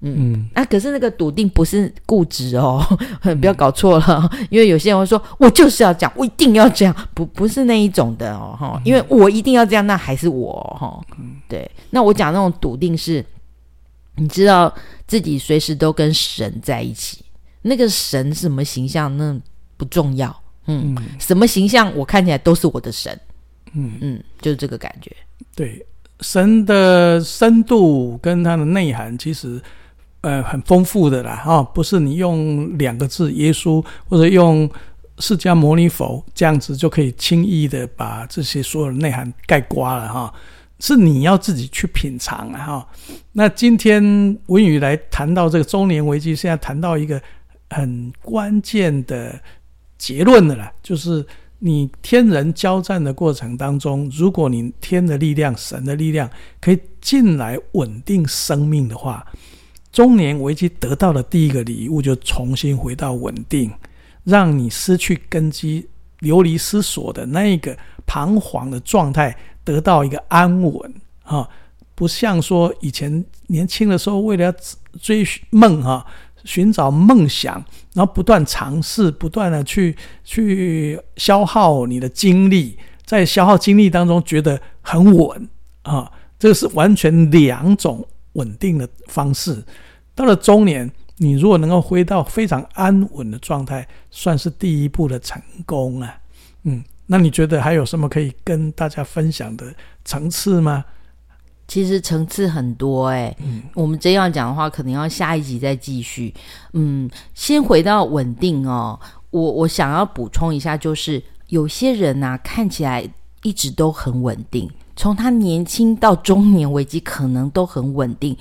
[0.02, 2.86] 嗯，嗯啊，可是那个笃定不是固执哦，
[3.42, 4.30] 不要搞错了。
[4.32, 8.80] 嗯、因为有些人会说，我就是要讲，我一定要这样，不不是那一种的哦，哈。
[8.86, 11.02] 因为我一定要这样，那还是我哈。
[11.18, 11.68] 嗯，对。
[11.90, 13.26] 那我讲那种笃定是，
[14.18, 14.74] 你知道
[15.08, 17.24] 自己随时都跟神在一起，
[17.62, 19.40] 那个神什么形象那
[19.78, 20.30] 不重要，
[20.66, 23.18] 嗯，嗯什么形象我看起来都是我的神，
[23.74, 25.16] 嗯嗯，就是这个感觉。
[25.56, 25.86] 对，
[26.20, 29.62] 神的深度跟它的内涵其实。
[30.22, 34.70] 呃，很丰富的啦，哈、哦，不是你用两个字“耶稣”或者用
[35.20, 40.34] “释迦牟尼佛”这样子就可以轻易的把这些所有的内涵盖刮了哈、哦。
[40.80, 42.88] 是你要自己去品尝啊哈、
[43.32, 44.02] 那今天
[44.48, 47.22] 文宇来谈到这个中年危机，现在谈到一个
[47.70, 49.40] 很关键的
[49.98, 51.26] 结论的啦，就是
[51.60, 56.30] 你天人交战的过程当中，如果你天的力量、神的力量
[56.62, 59.26] 可以进来稳定生命的话。
[59.90, 63.72] 中年危机得到的第一个礼物，就重新回到稳定，
[64.24, 65.88] 让你失去根基、
[66.20, 70.94] 流离失所的那一个彷徨的状态得到一个安稳
[71.24, 71.48] 啊！
[71.94, 74.54] 不像说以前年轻的时候，为了
[75.02, 76.06] 追梦哈，
[76.44, 77.56] 寻找梦想，
[77.94, 85.50] 然后不断尝试，不断的去去消耗你的精力，在消耗精力当中觉得很稳
[85.82, 86.12] 啊！
[86.40, 89.64] 这是完全两种稳定的方式。
[90.14, 96.16] 到了中年，你如果能够回到非常安稳的状态，算是第一步的成功啊。
[96.64, 99.74] 嗯，那你觉得还有什么可以跟大家分享的
[100.06, 100.86] 层次吗？
[101.68, 106.34] 其实层次很多哎、欸，嗯，我们这样讲的话，可能要下一集再继续。
[106.74, 108.98] 嗯，先回到稳定哦，
[109.32, 113.06] 我我想要补充一下，就是有些人呐、啊，看起来
[113.44, 118.38] 一直都很稳定，从他年轻到中年危机，可能都很稳定。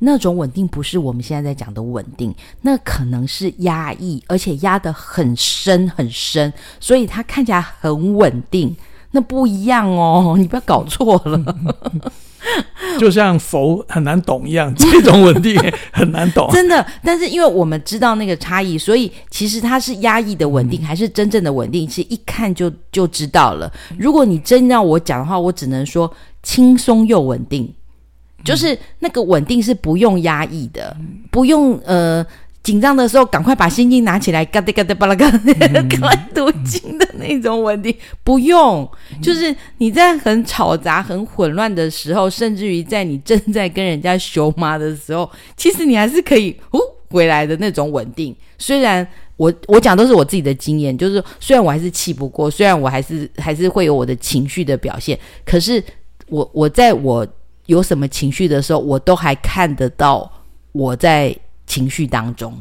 [0.00, 8.76] 那种稳定不是我们现在在讲的稳定，那可能是压抑，而且压得很深很深，所以它看起来很稳定，
[9.10, 11.56] 那不一样哦，你不要搞错了。
[13.00, 15.60] 就像佛很难懂一样，这种稳定
[15.92, 16.48] 很难懂。
[16.52, 23.70] 真的，但是因为我们知道那个差异，所以其实它是压抑的稳定，还是真正的稳定，其实一看就就知道了。
[23.98, 26.10] 如果你真让我讲的话，我只能说
[26.44, 27.74] 轻松又稳定。
[28.48, 30.96] 就是那个稳定是不用压抑的，
[31.30, 32.24] 不用呃
[32.62, 35.30] 紧张的时候赶快把心经拿起来，嘎哒嘎哒巴拉嘎，
[35.88, 37.94] 赶快读经的那种稳定，
[38.24, 38.88] 不用。
[39.22, 46.80] 就是你在很吵杂、很混乱的时候，甚至于在你正在跟人家修妈的时候，其实你还是可以哦
[47.10, 48.34] 回来的那种稳定。
[48.58, 55.82] 虽然我我讲都是我自己的经验，就是虽然我还是气不过，虽然我还是还是会有我的情绪的表现，可是
[56.28, 57.26] 我我在我。
[57.68, 60.30] 有什么情绪的时候，我都还看得到
[60.72, 62.58] 我在情绪当中。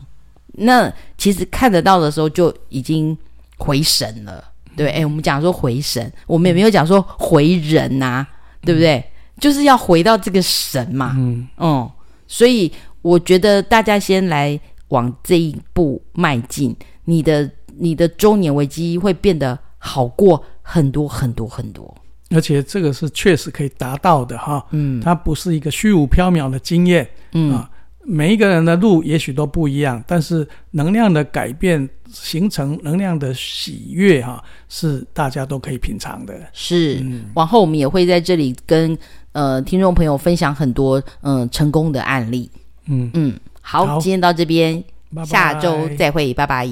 [0.60, 3.18] 那其实看得到的时候，就已经
[3.58, 4.44] 回神了，
[4.76, 4.90] 对。
[4.90, 8.28] 哎，我们讲说回神，我们也没有讲说回人呐、啊，
[8.62, 9.02] 对不对？
[9.40, 11.14] 就是要回到这个神嘛。
[11.16, 11.90] 嗯嗯。
[12.28, 12.70] 所以
[13.02, 21.96] 我觉得大家先来往这一步迈进，你的你的中年危机会变得好过很多很多很多。
[22.30, 27.54] 而且这个是确实可以达到的哈，嗯，它不是一个虚无缥缈的经验，嗯。
[27.54, 27.70] 啊，
[28.10, 36.34] 每一个人的路也许都不一样，但是能量的改变形成能量的喜悦哈，是大家都可以品尝的。
[36.54, 38.98] 是，嗯，往后我们也会在这里跟
[39.34, 42.50] 呃听众朋友分享很多嗯，呃，成功的案例。
[42.86, 43.12] 嗯。
[43.14, 44.82] 嗯，好，好，今天到这边，
[45.14, 46.66] 拜拜，下周再会，拜拜。